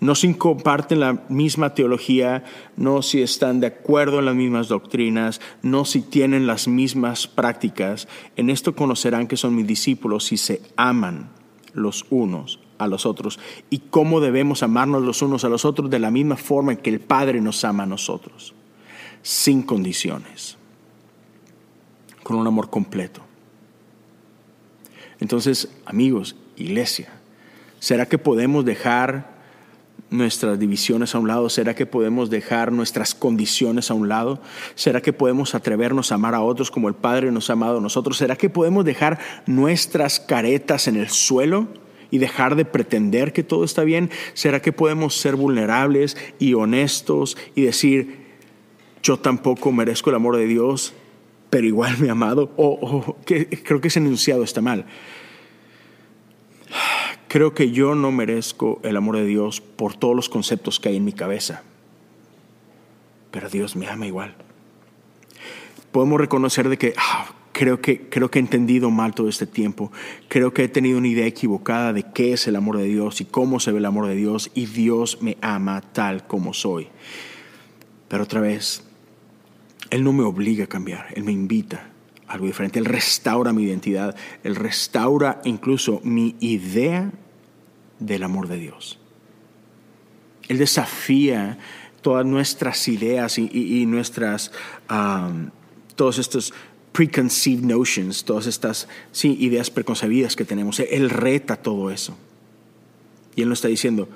No 0.00 0.14
si 0.14 0.32
comparten 0.32 1.00
la 1.00 1.24
misma 1.28 1.74
teología, 1.74 2.42
no 2.76 3.02
si 3.02 3.20
están 3.20 3.60
de 3.60 3.66
acuerdo 3.66 4.20
en 4.20 4.24
las 4.24 4.34
mismas 4.34 4.68
doctrinas, 4.68 5.42
no 5.60 5.84
si 5.84 6.00
tienen 6.00 6.46
las 6.46 6.66
mismas 6.66 7.26
prácticas. 7.26 8.08
En 8.36 8.48
esto 8.48 8.74
conocerán 8.74 9.26
que 9.26 9.36
son 9.36 9.54
mis 9.54 9.66
discípulos 9.66 10.24
si 10.24 10.38
se 10.38 10.62
aman 10.76 11.28
los 11.74 12.06
unos 12.10 12.60
a 12.78 12.86
los 12.86 13.06
otros 13.06 13.38
y 13.68 13.78
cómo 13.78 14.20
debemos 14.20 14.62
amarnos 14.62 15.02
los 15.02 15.22
unos 15.22 15.44
a 15.44 15.48
los 15.48 15.64
otros 15.64 15.90
de 15.90 15.98
la 15.98 16.10
misma 16.10 16.36
forma 16.36 16.72
en 16.72 16.78
que 16.78 16.90
el 16.90 17.00
Padre 17.00 17.40
nos 17.40 17.64
ama 17.64 17.82
a 17.82 17.86
nosotros, 17.86 18.54
sin 19.22 19.62
condiciones, 19.62 20.56
con 22.22 22.36
un 22.36 22.46
amor 22.46 22.70
completo. 22.70 23.20
Entonces, 25.20 25.68
amigos, 25.84 26.36
iglesia, 26.56 27.12
¿será 27.78 28.06
que 28.06 28.18
podemos 28.18 28.64
dejar 28.64 29.39
nuestras 30.10 30.58
divisiones 30.58 31.14
a 31.14 31.18
un 31.18 31.28
lado? 31.28 31.48
¿Será 31.48 31.74
que 31.74 31.86
podemos 31.86 32.30
dejar 32.30 32.72
nuestras 32.72 33.14
condiciones 33.14 33.90
a 33.90 33.94
un 33.94 34.08
lado? 34.08 34.40
¿Será 34.74 35.00
que 35.00 35.12
podemos 35.12 35.54
atrevernos 35.54 36.12
a 36.12 36.16
amar 36.16 36.34
a 36.34 36.42
otros 36.42 36.70
como 36.70 36.88
el 36.88 36.94
Padre 36.94 37.30
nos 37.30 37.48
ha 37.48 37.54
amado 37.54 37.78
a 37.78 37.80
nosotros? 37.80 38.16
¿Será 38.16 38.36
que 38.36 38.50
podemos 38.50 38.84
dejar 38.84 39.18
nuestras 39.46 40.20
caretas 40.20 40.88
en 40.88 40.96
el 40.96 41.08
suelo 41.08 41.68
y 42.10 42.18
dejar 42.18 42.56
de 42.56 42.64
pretender 42.64 43.32
que 43.32 43.44
todo 43.44 43.64
está 43.64 43.84
bien? 43.84 44.10
¿Será 44.34 44.60
que 44.60 44.72
podemos 44.72 45.16
ser 45.16 45.36
vulnerables 45.36 46.16
y 46.38 46.54
honestos 46.54 47.36
y 47.54 47.62
decir, 47.62 48.26
yo 49.02 49.18
tampoco 49.18 49.72
merezco 49.72 50.10
el 50.10 50.16
amor 50.16 50.36
de 50.36 50.46
Dios, 50.46 50.92
pero 51.48 51.66
igual 51.66 51.98
me 51.98 52.08
ha 52.08 52.12
amado? 52.12 52.52
O, 52.56 53.16
que, 53.24 53.46
creo 53.46 53.80
que 53.80 53.88
ese 53.88 54.00
enunciado 54.00 54.42
está 54.42 54.60
mal. 54.60 54.86
Creo 57.30 57.54
que 57.54 57.70
yo 57.70 57.94
no 57.94 58.10
merezco 58.10 58.80
el 58.82 58.96
amor 58.96 59.16
de 59.16 59.24
Dios 59.24 59.60
por 59.60 59.94
todos 59.94 60.16
los 60.16 60.28
conceptos 60.28 60.80
que 60.80 60.88
hay 60.88 60.96
en 60.96 61.04
mi 61.04 61.12
cabeza, 61.12 61.62
pero 63.30 63.48
Dios 63.48 63.76
me 63.76 63.86
ama 63.86 64.08
igual. 64.08 64.34
Podemos 65.92 66.20
reconocer 66.20 66.68
de 66.68 66.76
que 66.76 66.92
ah, 66.96 67.32
creo 67.52 67.80
que 67.80 68.08
creo 68.08 68.32
que 68.32 68.40
he 68.40 68.42
entendido 68.42 68.90
mal 68.90 69.14
todo 69.14 69.28
este 69.28 69.46
tiempo. 69.46 69.92
Creo 70.26 70.52
que 70.52 70.64
he 70.64 70.68
tenido 70.68 70.98
una 70.98 71.06
idea 71.06 71.24
equivocada 71.24 71.92
de 71.92 72.02
qué 72.02 72.32
es 72.32 72.48
el 72.48 72.56
amor 72.56 72.78
de 72.78 72.86
Dios 72.86 73.20
y 73.20 73.26
cómo 73.26 73.60
se 73.60 73.70
ve 73.70 73.78
el 73.78 73.86
amor 73.86 74.08
de 74.08 74.16
Dios 74.16 74.50
y 74.56 74.66
Dios 74.66 75.18
me 75.22 75.38
ama 75.40 75.82
tal 75.82 76.26
como 76.26 76.52
soy. 76.52 76.88
Pero 78.08 78.24
otra 78.24 78.40
vez, 78.40 78.82
él 79.90 80.02
no 80.02 80.12
me 80.12 80.24
obliga 80.24 80.64
a 80.64 80.66
cambiar, 80.68 81.06
Él 81.14 81.22
me 81.22 81.30
invita 81.30 81.90
algo 82.30 82.46
diferente. 82.46 82.78
Él 82.78 82.84
restaura 82.84 83.52
mi 83.52 83.64
identidad, 83.64 84.16
Él 84.44 84.54
restaura 84.54 85.40
incluso 85.44 86.00
mi 86.04 86.36
idea 86.38 87.10
del 87.98 88.22
amor 88.22 88.48
de 88.48 88.56
Dios. 88.56 88.98
Él 90.48 90.58
desafía 90.58 91.58
todas 92.02 92.24
nuestras 92.24 92.86
ideas 92.88 93.36
y, 93.38 93.84
nuestras, 93.86 94.52
todos 95.96 96.18
estos 96.18 96.54
preconceived 96.92 97.64
notions, 97.64 98.24
todas 98.24 98.46
estas 98.46 98.88
sí, 99.12 99.36
ideas 99.40 99.70
preconcebidas 99.70 100.36
que 100.36 100.44
tenemos. 100.44 100.80
Él 100.80 101.10
reta 101.10 101.56
todo 101.56 101.90
eso. 101.90 102.16
Y 103.36 103.42
Él 103.42 103.48
nos 103.48 103.58
está 103.58 103.68
diciendo, 103.68 104.08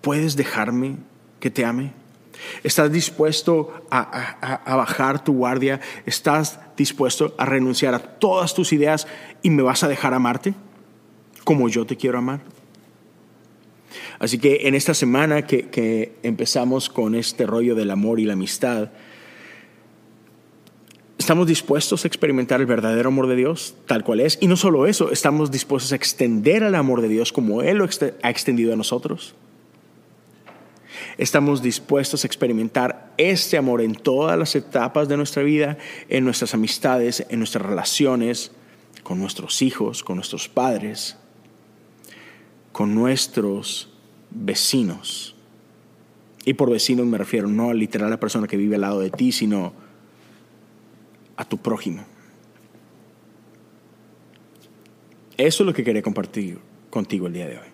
¿puedes 0.00 0.36
dejarme 0.36 0.96
que 1.40 1.50
te 1.50 1.64
ame? 1.64 1.92
¿Estás 2.62 2.90
dispuesto 2.92 3.72
a, 3.90 4.76
bajar 4.76 5.22
tu 5.24 5.34
guardia? 5.34 5.80
¿Estás 6.06 6.60
dispuesto 6.76 7.34
a 7.38 7.46
renunciar 7.46 7.94
a 7.94 7.98
todas 7.98 8.54
tus 8.54 8.72
ideas 8.72 9.06
y 9.42 9.50
me 9.50 9.62
vas 9.62 9.84
a 9.84 9.88
dejar 9.88 10.14
amarte 10.14 10.54
como 11.44 11.68
yo 11.68 11.86
te 11.86 11.96
quiero 11.96 12.18
amar? 12.18 12.40
Así 14.18 14.38
que 14.38 14.66
en 14.68 14.74
esta 14.74 14.94
semana 14.94 15.42
que, 15.42 15.68
que 15.68 16.16
empezamos 16.22 16.88
con 16.88 17.14
este 17.14 17.46
rollo 17.46 17.74
del 17.74 17.90
amor 17.90 18.20
y 18.20 18.24
la 18.24 18.32
amistad, 18.32 18.90
¿Estamos 21.16 21.46
dispuestos 21.46 22.04
a 22.04 22.08
experimentar 22.08 22.60
el 22.60 22.66
verdadero 22.66 23.08
amor 23.08 23.28
de 23.28 23.36
Dios 23.36 23.76
tal 23.86 24.04
cual 24.04 24.20
es? 24.20 24.36
Y 24.42 24.46
no 24.46 24.56
solo 24.56 24.86
eso, 24.86 25.10
estamos 25.10 25.50
dispuestos 25.50 25.92
a 25.92 25.96
extender 25.96 26.62
el 26.62 26.74
amor 26.74 27.00
de 27.00 27.08
Dios 27.08 27.32
como 27.32 27.62
Él 27.62 27.78
lo 27.78 27.84
ha 28.22 28.30
extendido 28.30 28.74
a 28.74 28.76
nosotros 28.76 29.34
estamos 31.18 31.62
dispuestos 31.62 32.24
a 32.24 32.26
experimentar 32.26 33.12
este 33.16 33.56
amor 33.56 33.80
en 33.80 33.94
todas 33.94 34.38
las 34.38 34.54
etapas 34.54 35.08
de 35.08 35.16
nuestra 35.16 35.42
vida, 35.42 35.78
en 36.08 36.24
nuestras 36.24 36.54
amistades, 36.54 37.26
en 37.28 37.38
nuestras 37.38 37.64
relaciones, 37.64 38.52
con 39.02 39.18
nuestros 39.20 39.62
hijos, 39.62 40.02
con 40.02 40.16
nuestros 40.16 40.48
padres, 40.48 41.16
con 42.72 42.94
nuestros 42.94 43.90
vecinos. 44.30 45.36
Y 46.44 46.54
por 46.54 46.70
vecinos 46.70 47.06
me 47.06 47.18
refiero 47.18 47.48
no 47.48 47.70
a 47.70 47.74
literal 47.74 48.08
a 48.08 48.10
la 48.10 48.20
persona 48.20 48.46
que 48.46 48.56
vive 48.56 48.74
al 48.74 48.82
lado 48.82 49.00
de 49.00 49.10
ti, 49.10 49.32
sino 49.32 49.72
a 51.36 51.44
tu 51.44 51.58
prójimo. 51.58 52.04
Eso 55.36 55.62
es 55.62 55.66
lo 55.66 55.74
que 55.74 55.84
quería 55.84 56.02
compartir 56.02 56.58
contigo 56.90 57.26
el 57.26 57.32
día 57.32 57.46
de 57.46 57.58
hoy. 57.58 57.68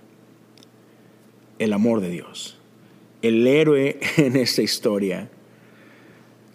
El 1.59 1.73
amor 1.73 2.01
de 2.01 2.09
Dios 2.09 2.60
el 3.23 3.47
héroe 3.47 3.99
en 4.17 4.37
esta 4.37 4.63
historia, 4.63 5.31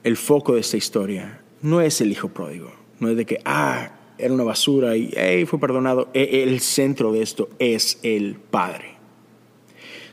el 0.04 0.18
foco 0.18 0.56
de 0.56 0.62
esta 0.62 0.78
historia, 0.78 1.42
no 1.62 1.82
es 1.82 2.02
el 2.02 2.12
hijo 2.12 2.30
pródigo, 2.30 2.72
no 3.00 3.10
es 3.10 3.18
de 3.18 3.26
que, 3.26 3.40
ah, 3.46 3.92
era 4.18 4.34
una 4.34 4.44
basura 4.44 4.96
y 4.96 5.12
hey, 5.16 5.46
fue 5.46 5.60
perdonado. 5.60 6.10
E, 6.14 6.44
el 6.44 6.60
centro 6.60 7.12
de 7.12 7.22
esto 7.22 7.50
es 7.60 8.00
el 8.04 8.36
Padre. 8.36 8.96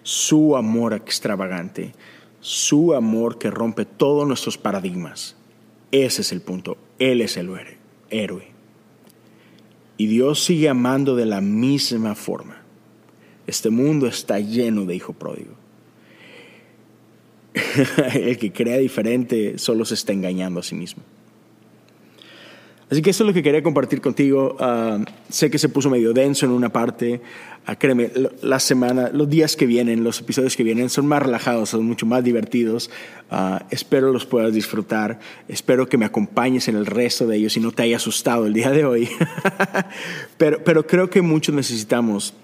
Su 0.03 0.57
amor 0.57 0.95
extravagante, 0.95 1.93
su 2.41 2.95
amor 2.95 3.39
que 3.39 3.51
rompe 3.51 3.85
todos 3.85 4.27
nuestros 4.27 4.59
paradigmas. 4.59 5.37
Ese 5.93 6.23
es 6.23 6.33
el 6.33 6.41
punto. 6.41 6.77
Él 6.99 7.21
es 7.21 7.37
el 7.37 7.51
héroe. 8.11 8.49
Y 9.97 10.07
Dios 10.07 10.43
sigue 10.43 10.69
amando 10.69 11.15
de 11.15 11.27
la 11.27 11.41
misma 11.41 12.15
forma. 12.15 12.63
Este 13.47 13.71
mundo 13.71 14.07
está 14.07 14.41
lleno 14.41 14.85
de 14.85 14.97
hijo 14.97 15.13
pródigo. 15.13 15.62
el 18.15 18.39
que 18.39 18.53
crea 18.53 18.79
diferente 18.79 19.59
solo 19.59 19.85
se 19.85 19.95
está 19.95 20.13
engañando 20.13 20.61
a 20.61 20.63
sí 20.63 20.75
mismo. 20.75 21.03
Así 22.93 23.01
que 23.01 23.09
eso 23.09 23.25
es 23.25 23.29
lo 23.29 23.33
que 23.33 23.43
quería 23.43 23.63
compartir 23.63 24.03
contigo. 24.03 24.55
Ah, 24.61 24.99
sé 25.31 25.51
que 25.51 25.59
se 25.59 25.71
puso 25.71 25.89
medio 25.89 26.13
denso 26.13 26.45
en 26.45 26.53
una 26.53 26.69
parte. 26.69 27.23
Uh, 27.67 27.73
créeme, 27.79 28.11
la 28.43 28.61
semana, 28.61 29.09
los 29.11 29.31
días 29.31 29.57
que 29.57 29.65
vienen, 29.65 30.05
los 30.05 30.21
episodios 30.21 30.57
que 30.57 30.63
vienen 30.63 30.91
son 30.91 31.07
más 31.07 31.23
relajados, 31.23 31.71
son 31.71 31.87
mucho 31.87 32.05
más 32.05 32.23
divertidos. 32.23 32.91
Ah, 33.31 33.65
espero 33.71 34.13
los 34.13 34.27
puedas 34.27 34.53
disfrutar. 34.53 35.21
Espero 35.49 35.89
que 35.89 35.97
me 35.97 36.05
acompañes 36.05 36.69
en 36.69 36.77
el 36.77 36.85
resto 36.85 37.27
de 37.27 37.39
ellos 37.39 37.57
y 37.57 37.61
no 37.61 37.73
te 37.73 37.83
haya 37.83 37.97
asustado 37.97 38.45
el 38.45 38.53
día 38.53 38.71
de 38.71 38.85
hoy. 38.85 39.09
pero, 40.37 40.63
pero 40.63 40.87
creo 40.87 41.09
que 41.09 41.23
muchos 41.23 41.55
necesitamos 41.55 42.35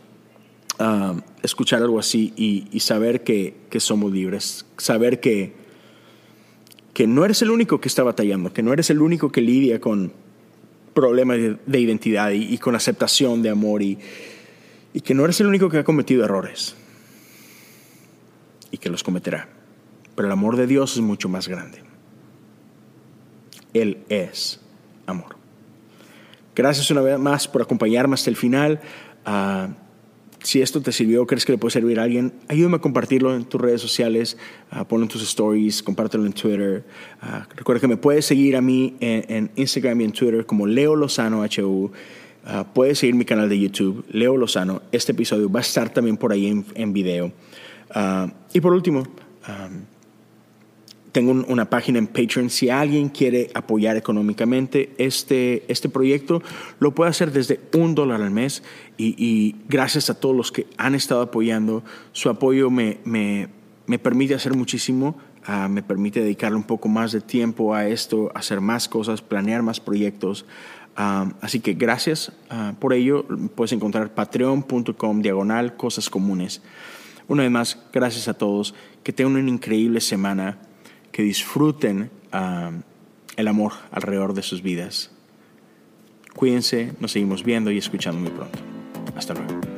escuchar 1.42 1.82
algo 1.82 1.98
así 1.98 2.32
y, 2.36 2.80
saber 2.80 3.24
que, 3.24 3.54
somos 3.78 4.12
libres, 4.12 4.66
saber 4.76 5.20
que, 5.20 5.52
que 6.94 7.06
no 7.06 7.24
eres 7.24 7.42
el 7.42 7.50
único 7.50 7.80
que 7.80 7.88
está 7.88 8.02
batallando, 8.02 8.52
que 8.52 8.62
no 8.62 8.72
eres 8.72 8.90
el 8.90 9.00
único 9.00 9.32
que 9.32 9.40
lidia 9.40 9.80
con 9.80 10.12
problemas 10.94 11.38
de, 11.66 11.80
identidad 11.80 12.30
y, 12.30 12.58
con 12.58 12.74
aceptación 12.74 13.42
de 13.42 13.50
amor 13.50 13.82
y, 13.82 13.98
y 14.92 15.00
que 15.00 15.14
no 15.14 15.24
eres 15.24 15.40
el 15.40 15.46
único 15.48 15.68
que 15.68 15.78
ha 15.78 15.84
cometido 15.84 16.24
errores 16.24 16.76
y 18.70 18.78
que 18.78 18.88
los 18.88 19.02
cometerá. 19.02 19.48
Pero 20.14 20.26
el 20.26 20.32
amor 20.32 20.56
de 20.56 20.66
Dios 20.66 20.94
es 20.94 21.00
mucho 21.00 21.28
más 21.28 21.48
grande. 21.48 21.82
Él 23.72 23.98
es 24.08 24.60
amor. 25.06 25.36
Gracias 26.54 26.90
una 26.90 27.02
vez 27.02 27.18
más 27.18 27.46
por 27.46 27.62
acompañarme 27.62 28.14
hasta 28.14 28.30
el 28.30 28.36
final. 28.36 28.80
Uh, 29.24 29.72
si 30.42 30.62
esto 30.62 30.80
te 30.80 30.92
sirvió, 30.92 31.26
crees 31.26 31.44
que 31.44 31.52
le 31.52 31.58
puede 31.58 31.72
servir 31.72 32.00
a 32.00 32.04
alguien, 32.04 32.32
ayúdame 32.48 32.76
a 32.76 32.80
compartirlo 32.80 33.34
en 33.34 33.44
tus 33.44 33.60
redes 33.60 33.80
sociales, 33.80 34.36
uh, 34.72 34.96
en 34.96 35.08
tus 35.08 35.22
stories, 35.22 35.82
compártelo 35.82 36.26
en 36.26 36.32
Twitter. 36.32 36.84
Ah, 37.20 37.46
recuerda 37.56 37.80
que 37.80 37.88
me 37.88 37.96
puedes 37.96 38.24
seguir 38.24 38.56
a 38.56 38.60
mí 38.60 38.96
en, 39.00 39.50
Instagram 39.56 40.00
y 40.00 40.04
en 40.04 40.12
Twitter 40.12 40.46
como 40.46 40.66
Leo 40.66 40.96
Lozano 40.96 41.42
HU. 41.42 41.90
Ah, 42.44 42.66
puedes 42.72 42.98
seguir 42.98 43.14
mi 43.14 43.24
canal 43.24 43.48
de 43.48 43.58
YouTube, 43.58 44.04
Leo 44.10 44.36
Lozano. 44.36 44.82
Este 44.92 45.12
episodio 45.12 45.50
va 45.50 45.60
a 45.60 45.62
estar 45.62 45.92
también 45.92 46.16
por 46.16 46.32
ahí 46.32 46.64
en 46.74 46.92
video. 46.92 47.32
y 48.52 48.60
por 48.60 48.72
último, 48.72 49.04
tengo 51.12 51.32
una 51.32 51.70
página 51.70 51.98
en 51.98 52.06
Patreon. 52.06 52.50
Si 52.50 52.70
alguien 52.70 53.08
quiere 53.08 53.50
apoyar 53.54 53.96
económicamente 53.96 54.94
este, 54.98 55.64
este 55.68 55.88
proyecto, 55.88 56.42
lo 56.78 56.94
puede 56.94 57.10
hacer 57.10 57.32
desde 57.32 57.60
un 57.74 57.94
dólar 57.94 58.22
al 58.22 58.30
mes. 58.30 58.62
Y, 58.96 59.56
gracias 59.68 60.10
a 60.10 60.18
todos 60.18 60.36
los 60.36 60.52
que 60.52 60.66
han 60.76 60.94
estado 60.94 61.22
apoyando, 61.22 61.84
su 62.12 62.28
apoyo 62.28 62.70
me, 62.70 62.98
me, 63.04 63.48
me 63.86 63.98
permite 63.98 64.34
hacer 64.34 64.54
muchísimo. 64.54 65.16
Ah, 65.44 65.68
me 65.68 65.82
permite 65.82 66.20
dedicarle 66.20 66.56
un 66.56 66.64
poco 66.64 66.88
más 66.88 67.12
de 67.12 67.20
tiempo 67.20 67.74
a 67.74 67.86
esto, 67.86 68.30
hacer 68.34 68.60
más 68.60 68.88
cosas, 68.88 69.22
planear 69.22 69.62
más 69.62 69.80
proyectos. 69.80 70.44
Ah, 70.96 71.32
así 71.40 71.60
que 71.60 71.74
gracias 71.74 72.32
ah, 72.50 72.74
por 72.78 72.92
ello. 72.92 73.24
Puedes 73.54 73.72
encontrar 73.72 74.12
patreon.com 74.14 75.22
diagonal 75.22 75.76
cosas 75.76 76.10
comunes. 76.10 76.60
Una 77.28 77.44
vez 77.44 77.52
más, 77.52 77.78
gracias 77.92 78.28
a 78.28 78.34
todos. 78.34 78.74
Que 79.02 79.12
tengan 79.12 79.36
una 79.36 79.48
increíble 79.48 80.00
semana 80.00 80.58
que 81.18 81.24
disfruten 81.24 82.12
um, 82.32 82.82
el 83.34 83.48
amor 83.48 83.72
alrededor 83.90 84.34
de 84.34 84.42
sus 84.42 84.62
vidas. 84.62 85.10
Cuídense, 86.36 86.92
nos 87.00 87.10
seguimos 87.10 87.42
viendo 87.42 87.72
y 87.72 87.78
escuchando 87.78 88.20
muy 88.20 88.30
pronto. 88.30 88.60
Hasta 89.16 89.34
luego. 89.34 89.77